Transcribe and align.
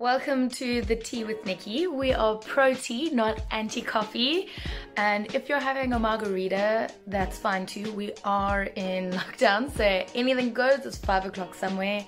Welcome 0.00 0.48
to 0.52 0.80
the 0.80 0.96
Tea 0.96 1.24
with 1.24 1.44
Nikki. 1.44 1.86
We 1.86 2.14
are 2.14 2.36
pro 2.36 2.72
tea, 2.72 3.10
not 3.10 3.42
anti 3.50 3.82
coffee. 3.82 4.48
And 4.96 5.34
if 5.34 5.46
you're 5.46 5.60
having 5.60 5.92
a 5.92 5.98
margarita, 5.98 6.88
that's 7.06 7.36
fine 7.36 7.66
too. 7.66 7.92
We 7.92 8.14
are 8.24 8.62
in 8.76 9.10
lockdown, 9.20 9.70
so 9.76 9.84
anything 10.14 10.54
goes. 10.54 10.86
It's 10.86 10.96
five 10.96 11.26
o'clock 11.26 11.54
somewhere. 11.54 12.06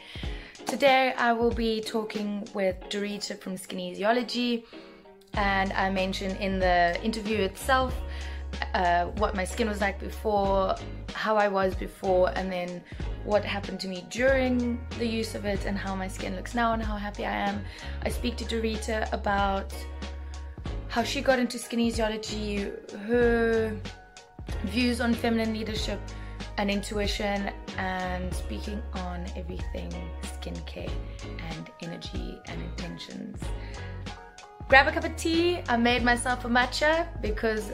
Today, 0.64 1.12
I 1.18 1.34
will 1.34 1.50
be 1.50 1.82
talking 1.82 2.48
with 2.55 2.80
Dorita 2.89 3.39
from 3.39 3.59
Skinesiology, 3.59 4.64
and 5.34 5.70
I 5.74 5.90
mentioned 5.90 6.38
in 6.38 6.61
the 6.61 6.98
interview 7.04 7.40
itself 7.40 7.95
uh, 8.75 9.07
what 9.16 9.34
my 9.34 9.45
skin 9.45 9.68
was 9.68 9.80
like 9.80 9.98
before, 9.98 10.75
how 11.14 11.37
I 11.37 11.48
was 11.48 11.75
before, 11.75 12.30
and 12.37 12.50
then 12.50 12.82
what 13.25 13.45
happened 13.45 13.80
to 13.80 13.89
me 13.89 14.05
during 14.11 14.80
the 14.98 15.07
use 15.07 15.35
of 15.35 15.45
it, 15.45 15.64
and 15.67 15.77
how 15.77 15.95
my 15.95 16.09
skin 16.09 16.36
looks 16.36 16.54
now, 16.54 16.73
and 16.73 16.82
how 16.82 16.96
happy 16.96 17.25
I 17.25 17.32
am. 17.32 17.64
I 18.03 18.09
speak 18.09 18.36
to 18.36 18.45
Dorita 18.45 19.12
about 19.12 19.75
how 20.89 21.03
she 21.03 21.21
got 21.21 21.39
into 21.39 21.59
skinesiology, 21.59 22.73
her 23.07 23.76
views 24.64 25.00
on 25.00 25.14
feminine 25.14 25.53
leadership 25.53 26.00
and 26.59 26.71
intuition, 26.71 27.50
and 27.79 28.34
speaking 28.34 28.82
on 28.95 29.25
everything 29.37 29.90
skincare 30.23 30.90
and 31.50 31.71
energy 31.82 32.39
and 32.47 32.61
intentions. 32.62 33.41
Grab 34.69 34.89
a 34.89 34.92
cup 34.92 35.05
of 35.05 35.17
tea. 35.17 35.61
I 35.69 35.77
made 35.77 36.03
myself 36.03 36.45
a 36.45 36.48
matcha 36.48 37.06
because 37.20 37.73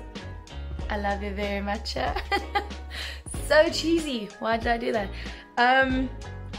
I 0.90 0.96
love 0.98 1.22
you 1.22 1.32
very 1.32 1.60
much. 1.60 1.94
so 3.46 3.68
cheesy. 3.70 4.28
Why 4.38 4.56
did 4.56 4.68
I 4.68 4.78
do 4.78 4.92
that? 4.92 5.10
Um, 5.58 6.08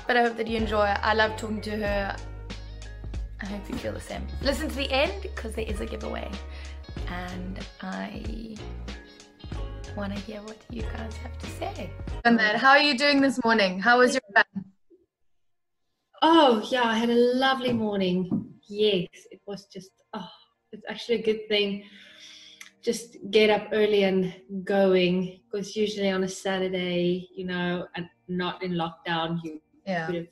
but 0.06 0.18
I 0.18 0.24
hope 0.24 0.38
that 0.38 0.48
you 0.48 0.58
enjoy. 0.58 0.86
I 1.02 1.14
love 1.14 1.36
talking 1.36 1.62
to 1.62 1.72
her. 1.72 2.16
I 3.42 3.46
hope 3.46 3.70
you 3.70 3.76
feel 3.76 3.94
the 3.94 4.02
same. 4.02 4.28
Listen 4.44 4.70
to 4.70 4.76
the 4.76 4.92
end 4.92 5.14
because 5.22 5.54
there 5.56 5.66
is 5.66 5.82
a 5.82 5.86
giveaway. 5.86 6.30
And 7.08 7.60
I 7.82 8.56
want 9.96 10.16
to 10.16 10.20
hear 10.22 10.42
what 10.44 10.58
you 10.70 10.84
guys 10.84 11.16
have 11.18 11.38
to 11.40 11.48
say. 11.48 11.90
And 12.26 12.38
then, 12.38 12.56
how 12.56 12.72
are 12.72 12.82
you 12.82 12.98
doing 12.98 13.22
this 13.22 13.40
morning? 13.44 13.80
How 13.80 14.00
was 14.00 14.14
your 14.14 14.22
run? 14.36 14.66
Oh, 16.22 16.68
yeah, 16.70 16.84
I 16.84 16.98
had 16.98 17.10
a 17.10 17.16
lovely 17.16 17.74
morning. 17.74 18.54
Yes, 18.68 19.08
it 19.32 19.42
was 19.48 19.66
just, 19.66 19.92
oh, 20.14 20.28
it's 20.72 20.84
actually 20.88 21.16
a 21.16 21.24
good 21.24 21.48
thing 21.48 21.84
just 22.82 23.18
get 23.30 23.50
up 23.50 23.70
early 23.72 24.04
and 24.04 24.34
going 24.64 25.42
because 25.52 25.76
usually 25.76 26.10
on 26.10 26.24
a 26.24 26.30
Saturday, 26.30 27.30
you 27.36 27.46
know, 27.46 27.88
and 27.96 28.08
not 28.28 28.64
in 28.64 28.74
lockdown, 28.74 29.40
you 29.44 29.62
yeah. 29.86 30.06
could 30.06 30.16
have 30.16 30.28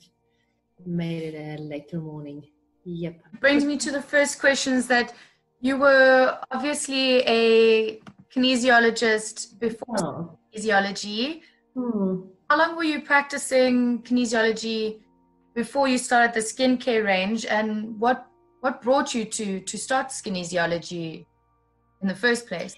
made 0.86 1.34
it 1.34 1.60
a 1.60 1.62
later 1.62 2.00
morning. 2.00 2.42
Yep. 2.84 3.20
Brings 3.40 3.64
me 3.64 3.76
to 3.78 3.90
the 3.90 4.00
first 4.00 4.40
questions 4.40 4.86
that 4.86 5.12
you 5.60 5.76
were 5.76 6.38
obviously 6.50 7.22
a 7.26 8.00
kinesiologist 8.34 9.58
before 9.58 9.96
oh. 9.98 10.38
Skinesiology. 10.54 11.42
Hmm. 11.74 12.20
How 12.48 12.58
long 12.58 12.76
were 12.76 12.84
you 12.84 13.02
practicing 13.02 14.02
kinesiology 14.02 15.00
before 15.54 15.88
you 15.88 15.98
started 15.98 16.32
the 16.34 16.40
skincare 16.40 17.04
range, 17.04 17.44
and 17.44 17.98
what 18.00 18.26
what 18.60 18.80
brought 18.80 19.14
you 19.14 19.24
to 19.24 19.60
to 19.60 19.76
start 19.76 20.08
Skinesiology? 20.08 21.26
In 22.02 22.08
the 22.08 22.14
first 22.14 22.46
place? 22.46 22.76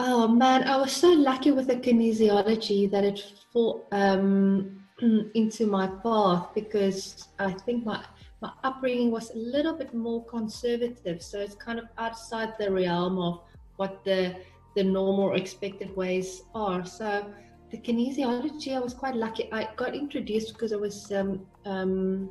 Oh 0.00 0.28
man, 0.28 0.62
I 0.64 0.76
was 0.76 0.92
so 0.92 1.08
lucky 1.08 1.50
with 1.50 1.66
the 1.66 1.76
kinesiology 1.76 2.88
that 2.90 3.04
it 3.04 3.20
fell 3.52 3.84
um, 3.90 4.84
into 5.34 5.66
my 5.66 5.88
path 5.88 6.48
because 6.54 7.28
I 7.38 7.52
think 7.52 7.84
my 7.84 8.04
my 8.40 8.52
upbringing 8.62 9.10
was 9.10 9.30
a 9.30 9.36
little 9.36 9.74
bit 9.74 9.92
more 9.92 10.24
conservative, 10.26 11.20
so 11.20 11.40
it's 11.40 11.56
kind 11.56 11.80
of 11.80 11.86
outside 11.98 12.54
the 12.60 12.70
realm 12.70 13.18
of 13.18 13.40
what 13.76 14.04
the 14.04 14.36
the 14.76 14.84
normal 14.84 15.34
expected 15.34 15.94
ways 15.96 16.42
are. 16.54 16.84
So 16.84 17.32
the 17.72 17.78
kinesiology, 17.78 18.76
I 18.76 18.78
was 18.78 18.94
quite 18.94 19.16
lucky. 19.16 19.52
I 19.52 19.68
got 19.74 19.96
introduced 19.96 20.52
because 20.52 20.72
I 20.72 20.76
was 20.76 21.10
um, 21.10 21.44
um, 21.64 22.30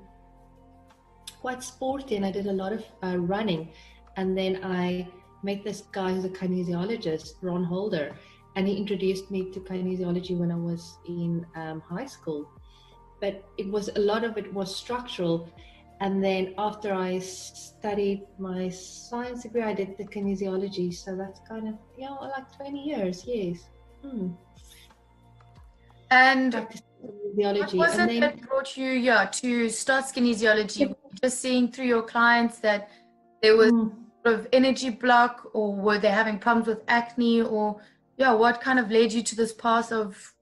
quite 1.42 1.62
sporty 1.62 2.16
and 2.16 2.26
I 2.26 2.32
did 2.32 2.48
a 2.48 2.54
lot 2.54 2.72
of 2.72 2.86
uh, 3.04 3.18
running, 3.18 3.74
and 4.16 4.38
then 4.38 4.62
I 4.64 5.10
met 5.48 5.64
this 5.64 5.82
guy 5.98 6.10
who's 6.12 6.26
a 6.26 6.36
kinesiologist, 6.42 7.36
Ron 7.42 7.64
Holder, 7.64 8.08
and 8.56 8.68
he 8.68 8.76
introduced 8.84 9.32
me 9.32 9.50
to 9.54 9.60
kinesiology 9.62 10.36
when 10.42 10.52
I 10.52 10.60
was 10.72 10.98
in 11.08 11.46
um, 11.56 11.80
high 11.94 12.10
school. 12.16 12.42
But 13.22 13.36
it 13.58 13.68
was 13.76 13.90
a 13.96 14.02
lot 14.12 14.24
of 14.28 14.38
it 14.38 14.54
was 14.54 14.76
structural. 14.84 15.50
And 16.02 16.24
then 16.24 16.54
after 16.58 16.94
I 16.94 17.20
studied 17.20 18.22
my 18.38 18.70
science 18.70 19.44
degree, 19.44 19.64
I 19.72 19.74
did 19.74 19.98
the 19.98 20.08
kinesiology. 20.16 20.94
So 20.94 21.16
that's 21.16 21.40
kind 21.52 21.68
of, 21.70 21.76
yeah, 21.98 22.10
like 22.36 22.56
20 22.56 22.84
years, 22.92 23.24
yes. 23.26 23.58
Hmm. 24.04 24.28
And 26.12 26.54
what 26.54 27.74
was 27.74 27.98
and 27.98 28.12
it 28.12 28.20
then, 28.20 28.20
that 28.22 28.42
brought 28.48 28.78
you 28.78 28.92
yeah, 28.92 29.26
to 29.26 29.70
start 29.70 30.06
Skinesiology? 30.06 30.96
Just 31.22 31.40
seeing 31.42 31.72
through 31.72 31.90
your 31.96 32.04
clients 32.04 32.60
that 32.60 32.90
there 33.42 33.56
was. 33.58 33.72
Hmm 33.72 34.07
of 34.28 34.48
energy 34.54 34.90
block 34.90 35.50
or 35.54 35.76
were 35.76 36.00
they 36.00 36.10
having 36.10 36.40
problems 36.40 36.68
with 36.68 36.82
acne 36.88 37.42
or 37.42 37.82
yeah 38.18 38.34
what 38.34 38.62
kind 38.62 38.80
of 38.80 38.92
led 38.92 39.12
you 39.12 39.24
to 39.24 39.36
this 39.36 39.54
path 39.54 39.92
of 39.92 40.34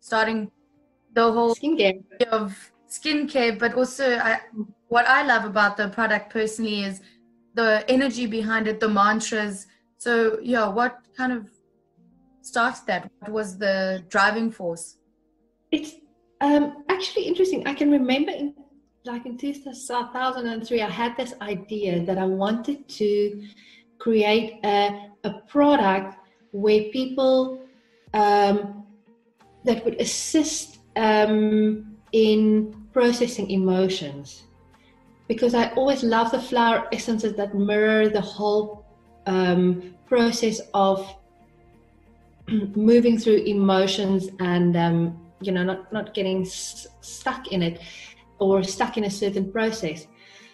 starting 0.00 0.50
the 1.12 1.32
whole 1.32 1.54
skincare. 1.54 2.02
of 2.30 2.72
skincare? 2.88 3.58
But 3.58 3.74
also 3.74 4.18
I, 4.18 4.40
what 4.88 5.06
i 5.06 5.24
love 5.24 5.44
about 5.44 5.76
the 5.76 5.88
product 5.88 6.32
personally 6.32 6.84
is 6.84 7.00
the 7.54 7.84
energy 7.88 8.26
behind 8.26 8.68
it 8.68 8.80
the 8.80 8.88
mantras. 8.88 9.66
So 9.98 10.38
yeah 10.42 10.68
what 10.68 10.98
kind 11.16 11.32
of 11.32 11.48
started 12.42 12.82
that? 12.86 13.10
What 13.20 13.32
was 13.32 13.58
the 13.58 14.04
driving 14.08 14.50
force? 14.50 14.96
It's 15.70 15.94
um, 16.40 16.84
actually 16.88 17.24
interesting. 17.24 17.66
I 17.66 17.74
can 17.74 17.90
remember 17.90 18.30
in 18.30 18.54
like 19.04 19.26
in 19.26 19.36
2003, 19.36 20.80
I 20.80 20.88
had 20.88 21.16
this 21.16 21.34
idea 21.42 22.04
that 22.04 22.16
I 22.16 22.24
wanted 22.24 22.88
to 22.88 23.46
create 23.98 24.60
a, 24.64 25.10
a 25.24 25.30
product 25.46 26.16
where 26.52 26.84
people 26.84 27.60
um, 28.14 28.86
that 29.64 29.84
would 29.84 30.00
assist 30.00 30.78
um, 30.96 31.96
in 32.12 32.86
processing 32.92 33.50
emotions. 33.50 34.44
Because 35.28 35.54
I 35.54 35.68
always 35.72 36.02
love 36.02 36.30
the 36.30 36.40
flower 36.40 36.88
essences 36.92 37.34
that 37.34 37.54
mirror 37.54 38.08
the 38.08 38.20
whole 38.20 38.86
um, 39.26 39.94
process 40.06 40.60
of 40.72 41.14
moving 42.48 43.18
through 43.18 43.44
emotions 43.44 44.28
and 44.40 44.76
um, 44.76 45.20
you 45.40 45.50
know 45.50 45.64
not 45.64 45.90
not 45.92 46.14
getting 46.14 46.42
s- 46.42 46.86
stuck 47.00 47.48
in 47.48 47.62
it 47.62 47.80
or 48.38 48.62
stuck 48.62 48.96
in 48.96 49.04
a 49.04 49.10
certain 49.10 49.50
process. 49.52 50.06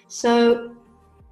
So 0.09 0.77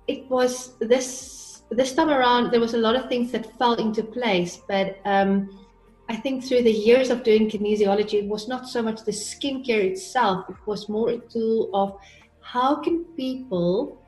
it 0.06 0.28
was 0.30 0.76
this 0.78 1.62
this 1.70 1.92
time 1.94 2.08
around 2.08 2.50
there 2.50 2.60
was 2.60 2.74
a 2.74 2.78
lot 2.78 2.96
of 2.96 3.08
things 3.08 3.30
that 3.32 3.58
fell 3.58 3.74
into 3.74 4.02
place, 4.02 4.60
but 4.68 4.98
um, 5.04 5.66
I 6.08 6.16
think 6.16 6.44
through 6.44 6.62
the 6.62 6.72
years 6.72 7.10
of 7.10 7.22
doing 7.22 7.50
kinesiology, 7.50 8.22
it 8.22 8.26
was 8.26 8.48
not 8.48 8.66
so 8.66 8.80
much 8.80 9.04
the 9.04 9.12
skincare 9.12 9.84
itself; 9.84 10.48
it 10.48 10.56
was 10.66 10.88
more 10.88 11.10
a 11.10 11.18
tool 11.18 11.70
of 11.74 11.98
how 12.40 12.76
can 12.76 13.04
people 13.16 14.00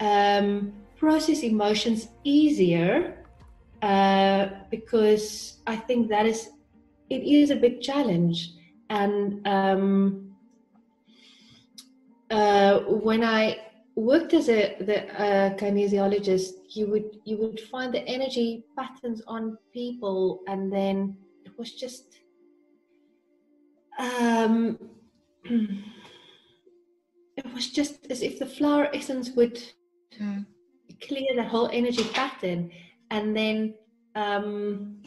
um, 0.00 0.72
process 0.96 1.42
emotions 1.42 2.08
easier 2.24 3.24
uh, 3.82 4.48
because 4.70 5.58
I 5.66 5.76
think 5.76 6.08
that 6.08 6.26
is 6.26 6.50
it 7.10 7.22
is 7.22 7.50
a 7.50 7.56
big 7.56 7.80
challenge 7.80 8.52
and 8.90 9.46
um, 9.46 10.27
uh, 12.30 12.80
when 12.80 13.24
I 13.24 13.58
worked 13.94 14.34
as 14.34 14.48
a 14.48 14.76
the 14.80 14.98
uh, 15.20 15.56
kinesiologist, 15.56 16.52
you 16.76 16.86
would 16.90 17.18
you 17.24 17.36
would 17.38 17.60
find 17.60 17.92
the 17.92 18.06
energy 18.06 18.64
patterns 18.76 19.22
on 19.26 19.58
people, 19.72 20.42
and 20.46 20.72
then 20.72 21.16
it 21.44 21.52
was 21.58 21.72
just 21.72 22.20
um, 23.98 24.78
it 25.44 25.84
was 27.54 27.70
just 27.70 28.06
as 28.10 28.22
if 28.22 28.38
the 28.38 28.46
flower 28.46 28.88
essence 28.94 29.30
would 29.30 29.60
mm. 30.20 30.46
clear 31.00 31.34
that 31.36 31.48
whole 31.48 31.68
energy 31.72 32.04
pattern, 32.12 32.70
and 33.10 33.36
then 33.36 33.74
um, 34.14 35.02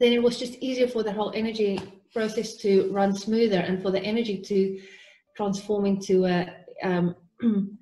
then 0.00 0.12
it 0.12 0.22
was 0.22 0.38
just 0.38 0.54
easier 0.54 0.88
for 0.88 1.02
the 1.02 1.12
whole 1.12 1.32
energy 1.34 1.80
process 2.12 2.54
to 2.56 2.90
run 2.90 3.14
smoother 3.14 3.58
and 3.58 3.82
for 3.82 3.90
the 3.90 4.00
energy 4.00 4.38
to 4.38 4.80
transform 5.38 5.86
into 5.86 6.26
a, 6.26 6.52
um, 6.82 7.14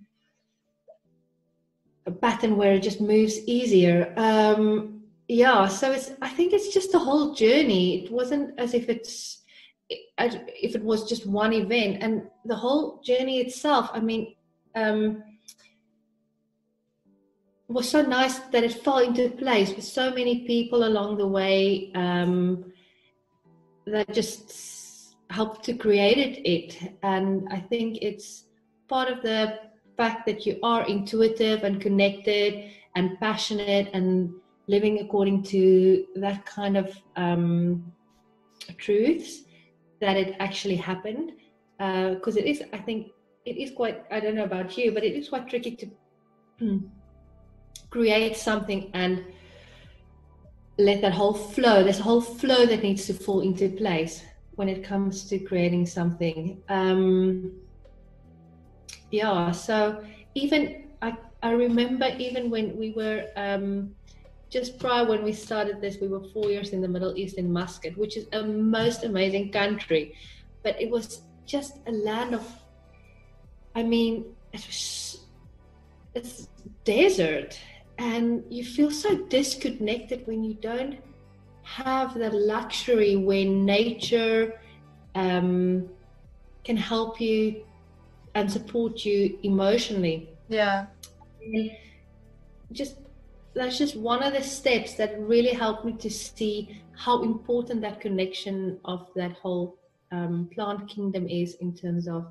a 2.07 2.11
pattern 2.11 2.57
where 2.59 2.75
it 2.75 2.83
just 2.83 3.01
moves 3.01 3.39
easier. 3.47 4.13
Um, 4.17 5.03
yeah, 5.27 5.67
so 5.67 5.91
it's. 5.91 6.13
I 6.23 6.29
think 6.29 6.53
it's 6.53 6.73
just 6.73 6.95
a 6.95 6.99
whole 6.99 7.35
journey. 7.35 8.05
It 8.05 8.13
wasn't 8.13 8.61
as 8.61 8.75
if 8.75 8.89
it's 8.89 9.43
if 9.89 10.75
it 10.77 10.85
was 10.85 11.09
just 11.09 11.27
one 11.27 11.53
event, 11.53 11.99
and 12.03 12.29
the 12.45 12.55
whole 12.55 13.01
journey 13.03 13.41
itself. 13.41 13.91
I 13.93 14.01
mean, 14.01 14.37
um, 14.77 15.25
was 17.69 17.89
so 17.89 18.03
nice 18.03 18.39
that 18.53 18.63
it 18.63 18.85
fell 18.85 18.99
into 18.99 19.29
place 19.31 19.75
with 19.75 19.85
so 19.85 20.11
many 20.11 20.47
people 20.47 20.85
along 20.85 21.17
the 21.17 21.27
way 21.27 21.91
um, 21.97 22.73
that 23.87 24.13
just 24.13 24.76
helped 25.31 25.65
to 25.65 25.75
create 25.75 26.41
it. 26.45 26.95
And 27.03 27.49
I 27.51 27.61
think 27.61 27.99
it's 28.03 28.45
part 28.89 29.09
of 29.09 29.23
the 29.23 29.59
fact 29.97 30.27
that 30.27 30.47
you 30.47 30.59
are 30.63 30.87
intuitive 30.87 31.65
and 31.65 31.81
connected 31.81 32.71
and 32.95 33.19
passionate 33.21 33.89
and 33.93 34.31
living 34.69 35.01
according 35.01 35.43
to 35.43 36.07
that 36.17 36.45
kind 36.45 36.77
of 36.77 36.97
um, 37.17 37.93
truths 38.79 39.43
that 40.01 40.17
it 40.17 40.37
actually 40.41 40.77
happened 40.77 41.33
because 41.79 42.37
uh, 42.37 42.41
it 42.41 42.47
is 42.47 42.63
i 42.73 42.79
think 42.79 43.09
it 43.45 43.57
is 43.57 43.71
quite 43.71 44.05
i 44.11 44.19
don't 44.19 44.35
know 44.35 44.45
about 44.45 44.77
you 44.77 44.93
but 44.93 45.05
it 45.05 45.15
is 45.15 45.29
quite 45.29 45.49
tricky 45.49 45.77
to 45.77 45.87
create 47.91 48.37
something 48.37 48.91
and 48.95 49.25
let 50.79 51.01
that 51.01 51.13
whole 51.13 51.33
flow 51.35 51.87
a 51.87 51.93
whole 51.93 52.21
flow 52.21 52.67
that 52.67 52.83
needs 52.83 53.07
to 53.07 53.15
fall 53.15 53.41
into 53.41 53.69
place 53.69 54.23
when 54.57 54.69
it 54.69 54.83
comes 54.83 55.25
to 55.25 55.39
creating 55.39 55.87
something 55.87 56.61
um 56.69 57.53
yeah 59.11 59.51
so 59.53 60.03
even 60.35 60.85
i 61.03 61.17
i 61.43 61.51
remember 61.51 62.09
even 62.19 62.51
when 62.51 62.77
we 62.77 62.93
were 62.93 63.27
um 63.37 63.95
just 64.51 64.79
prior 64.79 65.05
when 65.05 65.25
we 65.25 65.33
started 65.33 65.81
this, 65.81 65.99
we 66.01 66.09
were 66.09 66.23
four 66.33 66.51
years 66.51 66.71
in 66.71 66.81
the 66.81 66.89
Middle 66.89 67.17
East 67.17 67.37
in 67.37 67.53
Muscat, 67.53 67.97
which 67.99 68.17
is 68.17 68.27
a 68.33 68.43
most 68.43 69.05
amazing 69.05 69.51
country. 69.53 70.15
But 70.63 70.81
it 70.81 70.91
was 70.91 71.23
just 71.45 71.79
a 71.87 71.93
land 71.93 72.35
of, 72.35 72.47
I 73.75 73.83
mean, 73.83 74.25
it 74.53 74.65
was, 74.67 75.27
it's 76.15 76.49
desert. 76.85 77.59
And 77.99 78.45
you 78.51 78.65
feel 78.65 78.91
so 78.91 79.17
disconnected 79.17 80.27
when 80.27 80.45
you 80.45 80.55
don't 80.55 80.99
have 81.67 82.15
the 82.15 82.31
luxury 82.31 83.17
when 83.17 83.65
nature 83.65 84.61
um, 85.17 85.89
can 86.63 86.77
help 86.77 87.21
you 87.21 87.65
and 88.37 88.51
support 88.51 89.05
you 89.05 89.37
emotionally. 89.43 90.31
Yeah. 90.49 90.87
And 91.43 91.73
just 92.71 92.97
that's 93.55 93.79
just 93.79 93.97
one 93.97 94.23
of 94.23 94.33
the 94.33 94.43
steps 94.43 94.95
that 94.95 95.19
really 95.19 95.53
helped 95.53 95.85
me 95.85 95.95
to 95.95 96.11
see 96.11 96.83
how 96.93 97.23
important 97.23 97.81
that 97.81 98.01
connection 98.01 98.79
of 98.85 99.09
that 99.17 99.33
whole 99.33 99.79
um, 100.13 100.49
plant 100.55 100.89
kingdom 100.89 101.27
is 101.29 101.55
in 101.55 101.75
terms 101.75 102.07
of 102.07 102.27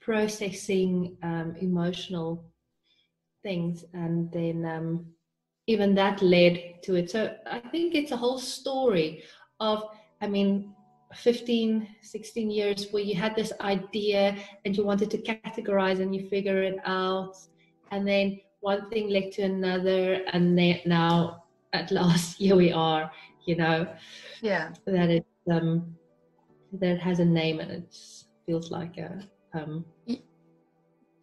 processing 0.00 1.16
um, 1.22 1.56
emotional 1.60 2.44
things 3.42 3.84
and 3.92 4.30
then 4.30 4.64
um, 4.66 5.06
even 5.70 5.94
that 5.94 6.20
led 6.20 6.54
to 6.82 6.96
it. 6.96 7.10
So 7.10 7.20
i 7.46 7.60
think 7.72 7.94
it's 7.94 8.12
a 8.12 8.16
whole 8.16 8.38
story 8.38 9.22
of 9.60 9.76
i 10.20 10.26
mean 10.26 10.74
15 11.14 11.88
16 12.02 12.50
years 12.50 12.86
where 12.90 13.02
you 13.02 13.14
had 13.14 13.34
this 13.34 13.52
idea 13.60 14.36
and 14.64 14.76
you 14.76 14.84
wanted 14.84 15.10
to 15.10 15.18
categorize 15.18 16.00
and 16.00 16.14
you 16.14 16.28
figure 16.28 16.62
it 16.62 16.78
out. 16.84 17.34
And 17.90 18.06
then 18.06 18.40
one 18.60 18.88
thing 18.90 19.08
led 19.08 19.32
to 19.32 19.42
another 19.42 20.22
and 20.32 20.56
then 20.56 20.80
now 20.86 21.44
at 21.72 21.90
last 21.98 22.38
here 22.38 22.56
we 22.56 22.72
are 22.72 23.10
you 23.46 23.56
know. 23.56 23.78
Yeah. 24.42 24.72
That 24.86 25.10
it 25.10 25.26
um 25.50 25.96
that 26.72 26.98
has 27.00 27.18
a 27.18 27.24
name 27.24 27.58
and 27.60 27.70
it 27.70 27.96
feels 28.46 28.70
like 28.70 28.96
a 28.98 29.10
um 29.54 29.84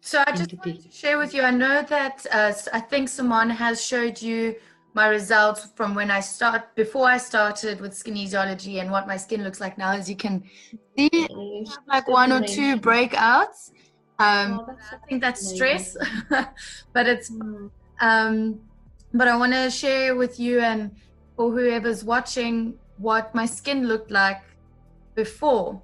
so 0.08 0.22
i 0.26 0.32
just 0.32 0.52
wanted 0.54 0.82
to 0.82 0.90
share 0.90 1.18
with 1.18 1.32
you 1.34 1.42
i 1.42 1.50
know 1.50 1.76
that 1.82 2.26
uh, 2.32 2.52
i 2.72 2.80
think 2.80 3.08
simon 3.08 3.50
has 3.50 3.84
showed 3.90 4.20
you 4.28 4.54
my 4.94 5.06
results 5.08 5.68
from 5.76 5.94
when 5.94 6.10
i 6.10 6.20
start 6.20 6.62
before 6.74 7.06
i 7.16 7.18
started 7.18 7.80
with 7.80 7.92
Skinesiology 7.92 8.80
and 8.80 8.90
what 8.90 9.06
my 9.06 9.16
skin 9.16 9.44
looks 9.44 9.60
like 9.60 9.76
now 9.76 9.92
as 9.92 10.08
you 10.10 10.16
can 10.16 10.42
see 10.96 11.28
like 11.86 12.08
one 12.08 12.32
or 12.32 12.40
two 12.40 12.76
breakouts 12.76 13.70
um, 14.18 14.66
oh, 14.68 14.76
I 14.92 15.06
think 15.06 15.20
that's 15.22 15.46
stress, 15.48 15.96
but 16.92 17.06
it's. 17.06 17.30
Mm. 17.30 17.70
Um, 18.00 18.60
but 19.14 19.26
I 19.28 19.36
want 19.36 19.52
to 19.52 19.70
share 19.70 20.16
with 20.16 20.38
you 20.38 20.60
and 20.60 20.94
for 21.36 21.50
whoever's 21.50 22.04
watching 22.04 22.78
what 22.98 23.34
my 23.34 23.46
skin 23.46 23.86
looked 23.86 24.10
like 24.10 24.42
before. 25.14 25.80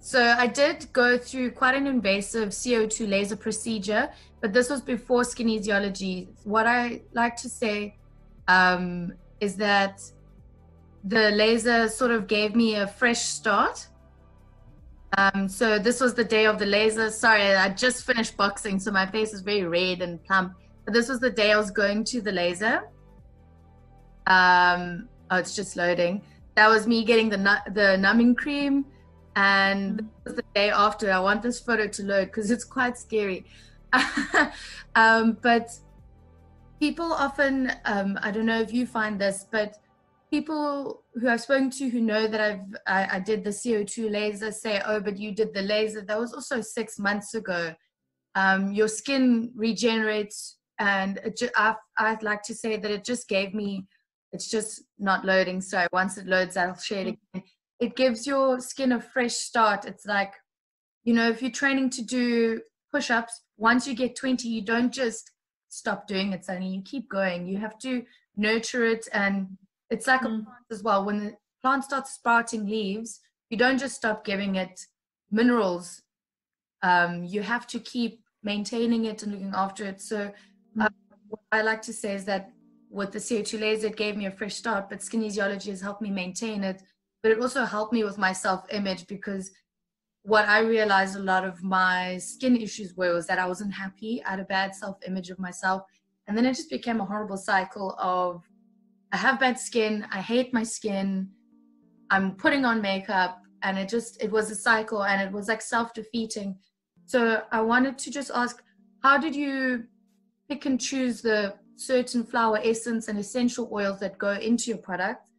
So 0.00 0.34
I 0.38 0.46
did 0.46 0.92
go 0.92 1.18
through 1.18 1.52
quite 1.52 1.74
an 1.74 1.86
invasive 1.86 2.48
CO2 2.50 3.08
laser 3.08 3.36
procedure, 3.36 4.10
but 4.40 4.52
this 4.52 4.70
was 4.70 4.80
before 4.80 5.22
Skinesiology. 5.22 6.28
What 6.44 6.66
I 6.66 7.02
like 7.12 7.36
to 7.36 7.48
say 7.48 7.96
um, 8.48 9.12
is 9.40 9.56
that 9.56 10.00
the 11.04 11.30
laser 11.30 11.88
sort 11.88 12.10
of 12.10 12.26
gave 12.26 12.56
me 12.56 12.76
a 12.76 12.86
fresh 12.86 13.20
start 13.20 13.86
um, 15.18 15.48
so 15.48 15.78
this 15.78 16.00
was 16.00 16.14
the 16.14 16.24
day 16.24 16.46
of 16.46 16.58
the 16.58 16.66
laser. 16.66 17.10
Sorry, 17.10 17.42
I 17.42 17.68
just 17.70 18.04
finished 18.04 18.36
boxing, 18.36 18.78
so 18.78 18.90
my 18.90 19.06
face 19.06 19.32
is 19.32 19.40
very 19.40 19.64
red 19.64 20.02
and 20.02 20.22
plump. 20.24 20.54
But 20.84 20.94
this 20.94 21.08
was 21.08 21.20
the 21.20 21.30
day 21.30 21.52
I 21.52 21.56
was 21.56 21.70
going 21.70 22.04
to 22.04 22.20
the 22.20 22.32
laser. 22.32 22.82
Um, 24.26 25.08
oh, 25.30 25.36
it's 25.36 25.56
just 25.56 25.76
loading. 25.76 26.22
That 26.54 26.68
was 26.68 26.86
me 26.86 27.04
getting 27.04 27.28
the 27.28 27.62
the 27.72 27.96
numbing 27.96 28.34
cream, 28.36 28.84
and 29.36 30.00
mm-hmm. 30.00 30.34
the 30.34 30.44
day 30.54 30.70
after. 30.70 31.10
I 31.12 31.20
want 31.20 31.42
this 31.42 31.60
photo 31.60 31.86
to 31.86 32.02
load 32.02 32.26
because 32.26 32.50
it's 32.50 32.64
quite 32.64 32.98
scary. 32.98 33.44
um, 34.94 35.38
but 35.42 35.70
people 36.78 37.12
often, 37.12 37.72
um, 37.84 38.18
I 38.22 38.30
don't 38.30 38.46
know 38.46 38.60
if 38.60 38.72
you 38.72 38.86
find 38.86 39.20
this, 39.20 39.46
but 39.50 39.76
people 40.30 41.02
who 41.14 41.28
I've 41.28 41.40
spoken 41.40 41.70
to 41.70 41.88
who 41.88 42.00
know 42.00 42.26
that 42.26 42.40
I've 42.40 42.60
I, 42.86 43.16
I, 43.16 43.20
did 43.20 43.42
the 43.42 43.50
CO2 43.50 44.10
laser 44.10 44.52
say, 44.52 44.80
oh, 44.86 45.00
but 45.00 45.18
you 45.18 45.32
did 45.32 45.52
the 45.52 45.62
laser. 45.62 46.02
That 46.02 46.18
was 46.18 46.32
also 46.32 46.60
six 46.60 46.98
months 46.98 47.34
ago. 47.34 47.74
Um, 48.36 48.72
your 48.72 48.86
skin 48.86 49.50
regenerates, 49.56 50.58
and 50.78 51.18
ju- 51.36 51.50
I, 51.56 51.74
I'd 51.98 52.22
like 52.22 52.42
to 52.44 52.54
say 52.54 52.76
that 52.76 52.90
it 52.90 53.04
just 53.04 53.28
gave 53.28 53.54
me. 53.54 53.86
It's 54.32 54.48
just 54.48 54.84
not 55.00 55.24
loading. 55.24 55.60
So 55.60 55.84
once 55.92 56.16
it 56.16 56.26
loads, 56.26 56.56
I'll 56.56 56.78
share 56.78 57.08
it 57.08 57.18
again. 57.34 57.44
It 57.80 57.96
gives 57.96 58.26
your 58.26 58.60
skin 58.60 58.92
a 58.92 59.00
fresh 59.00 59.34
start. 59.34 59.84
It's 59.86 60.06
like, 60.06 60.34
you 61.04 61.14
know, 61.14 61.28
if 61.28 61.40
you're 61.40 61.50
training 61.50 61.90
to 61.90 62.02
do 62.02 62.60
push-ups, 62.92 63.42
once 63.56 63.86
you 63.86 63.94
get 63.94 64.16
20, 64.16 64.48
you 64.48 64.62
don't 64.62 64.92
just 64.92 65.30
stop 65.68 66.06
doing 66.06 66.32
it 66.32 66.44
suddenly. 66.44 66.68
You 66.68 66.82
keep 66.82 67.08
going. 67.08 67.46
You 67.46 67.58
have 67.58 67.78
to 67.80 68.04
nurture 68.36 68.84
it 68.84 69.08
and 69.12 69.56
it's 69.90 70.06
like 70.06 70.20
mm. 70.20 70.40
a 70.40 70.44
plant 70.44 70.66
as 70.70 70.82
well. 70.82 71.04
When 71.04 71.18
the 71.24 71.36
plant 71.62 71.84
starts 71.84 72.12
sprouting 72.12 72.66
leaves, 72.66 73.20
you 73.50 73.56
don't 73.56 73.78
just 73.78 73.96
stop 73.96 74.24
giving 74.24 74.56
it 74.56 74.80
minerals. 75.30 76.02
Um, 76.82 77.24
you 77.24 77.42
have 77.42 77.66
to 77.68 77.80
keep 77.80 78.22
maintaining 78.42 79.04
it 79.04 79.22
and 79.22 79.32
looking 79.32 79.52
after 79.54 79.84
it. 79.84 80.00
So, 80.00 80.32
uh, 80.80 80.88
what 81.28 81.40
I 81.52 81.62
like 81.62 81.82
to 81.82 81.92
say 81.92 82.14
is 82.14 82.24
that 82.24 82.52
with 82.88 83.12
the 83.12 83.18
CO2 83.18 83.60
laser, 83.60 83.88
it 83.88 83.96
gave 83.96 84.16
me 84.16 84.26
a 84.26 84.30
fresh 84.30 84.54
start, 84.54 84.88
but 84.88 85.00
Skinesiology 85.00 85.66
has 85.66 85.80
helped 85.80 86.02
me 86.02 86.10
maintain 86.10 86.64
it. 86.64 86.82
But 87.22 87.32
it 87.32 87.40
also 87.40 87.64
helped 87.64 87.92
me 87.92 88.04
with 88.04 88.18
my 88.18 88.32
self 88.32 88.64
image 88.70 89.06
because 89.06 89.50
what 90.22 90.48
I 90.48 90.60
realized 90.60 91.16
a 91.16 91.20
lot 91.20 91.44
of 91.44 91.62
my 91.62 92.18
skin 92.18 92.56
issues 92.56 92.94
were 92.94 93.14
was 93.14 93.26
that 93.26 93.38
I 93.38 93.46
wasn't 93.46 93.72
happy. 93.72 94.22
I 94.24 94.30
had 94.30 94.40
a 94.40 94.44
bad 94.44 94.74
self 94.74 94.98
image 95.06 95.30
of 95.30 95.38
myself. 95.38 95.82
And 96.26 96.36
then 96.36 96.46
it 96.46 96.54
just 96.54 96.70
became 96.70 97.00
a 97.00 97.04
horrible 97.04 97.36
cycle 97.36 97.96
of 97.98 98.44
I 99.12 99.16
have 99.16 99.40
bad 99.40 99.58
skin. 99.58 100.06
I 100.12 100.20
hate 100.20 100.54
my 100.54 100.62
skin. 100.62 101.30
I'm 102.10 102.36
putting 102.36 102.64
on 102.64 102.80
makeup. 102.80 103.38
And 103.62 103.78
it 103.78 103.88
just, 103.88 104.22
it 104.22 104.30
was 104.30 104.50
a 104.50 104.54
cycle 104.54 105.04
and 105.04 105.20
it 105.20 105.32
was 105.32 105.48
like 105.48 105.60
self 105.62 105.92
defeating. 105.92 106.58
So 107.06 107.42
I 107.50 107.60
wanted 107.60 107.98
to 107.98 108.10
just 108.10 108.30
ask, 108.34 108.62
how 109.02 109.18
did 109.18 109.34
you 109.34 109.84
pick 110.48 110.66
and 110.66 110.80
choose 110.80 111.22
the 111.22 111.54
certain 111.76 112.24
flower 112.24 112.60
essence 112.62 113.08
and 113.08 113.18
essential 113.18 113.68
oils 113.72 114.00
that 114.00 114.18
go 114.18 114.32
into 114.32 114.70
your 114.70 114.78
product? 114.78 115.29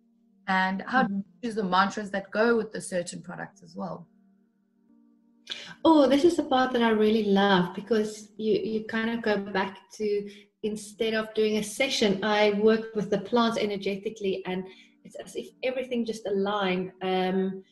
And 0.51 0.83
how 0.85 1.03
mm-hmm. 1.03 1.19
do 1.19 1.23
you 1.23 1.41
choose 1.41 1.55
the 1.55 1.63
mantras 1.63 2.11
that 2.11 2.29
go 2.29 2.57
with 2.57 2.73
the 2.73 2.81
certain 2.81 3.21
products 3.21 3.63
as 3.63 3.73
well? 3.73 4.05
Oh, 5.85 6.07
this 6.07 6.25
is 6.25 6.35
the 6.35 6.43
part 6.43 6.73
that 6.73 6.81
I 6.81 6.89
really 6.89 7.23
love 7.23 7.73
because 7.73 8.29
you, 8.37 8.53
you 8.53 8.83
kind 8.85 9.09
of 9.11 9.21
go 9.21 9.37
back 9.37 9.77
to 9.97 10.29
instead 10.63 11.13
of 11.13 11.33
doing 11.33 11.57
a 11.57 11.63
session, 11.63 12.23
I 12.23 12.51
work 12.69 12.93
with 12.95 13.09
the 13.09 13.19
plants 13.19 13.57
energetically, 13.57 14.43
and 14.45 14.63
it's 15.05 15.15
as 15.15 15.35
if 15.35 15.47
everything 15.63 16.05
just 16.05 16.27
aligned. 16.27 16.91
Um, 17.01 17.63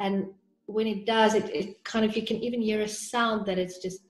and 0.00 0.26
when 0.66 0.88
it 0.88 1.06
does, 1.06 1.34
it, 1.34 1.48
it 1.54 1.84
kind 1.84 2.04
of 2.04 2.16
you 2.16 2.26
can 2.26 2.38
even 2.38 2.60
hear 2.60 2.82
a 2.82 2.88
sound 2.88 3.46
that 3.46 3.56
it's 3.56 3.78
just 3.78 4.00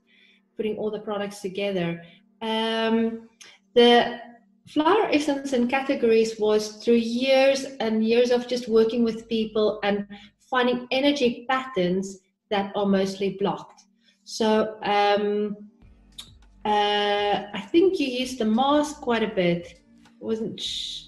putting 0.57 0.77
all 0.79 0.91
the 0.91 1.01
products 1.01 1.41
together. 1.41 2.03
Um, 2.41 3.29
the 3.75 4.21
flower 4.67 5.09
essence 5.11 5.53
and 5.53 5.69
categories 5.71 6.39
was 6.39 6.77
through 6.85 6.95
years 6.97 7.65
and 7.81 8.05
years 8.05 8.31
of 8.31 8.49
just 8.49 8.69
working 8.69 9.05
with 9.05 9.29
people 9.29 9.79
and 9.85 10.07
finding 10.51 10.87
energy 10.91 11.47
patterns 11.49 12.19
that 12.51 12.73
are 12.77 12.87
mostly 12.87 13.37
blocked. 13.41 13.85
So 14.25 14.79
um, 14.83 15.57
uh, 16.65 17.45
I 17.55 17.61
think 17.71 17.99
you 18.01 18.07
used 18.09 18.39
the 18.39 18.45
mask 18.45 19.01
quite 19.01 19.23
a 19.23 19.33
bit, 19.35 19.81
wasn't? 20.21 20.61
Sh- 20.61 21.05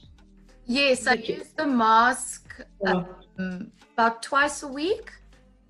yes, 0.66 1.06
I 1.06 1.14
you- 1.14 1.36
use 1.36 1.48
the 1.56 1.66
mask 1.66 2.64
Oh. 2.86 3.08
um, 3.38 3.72
about 3.94 4.22
twice 4.22 4.62
a 4.62 4.68
week, 4.68 5.10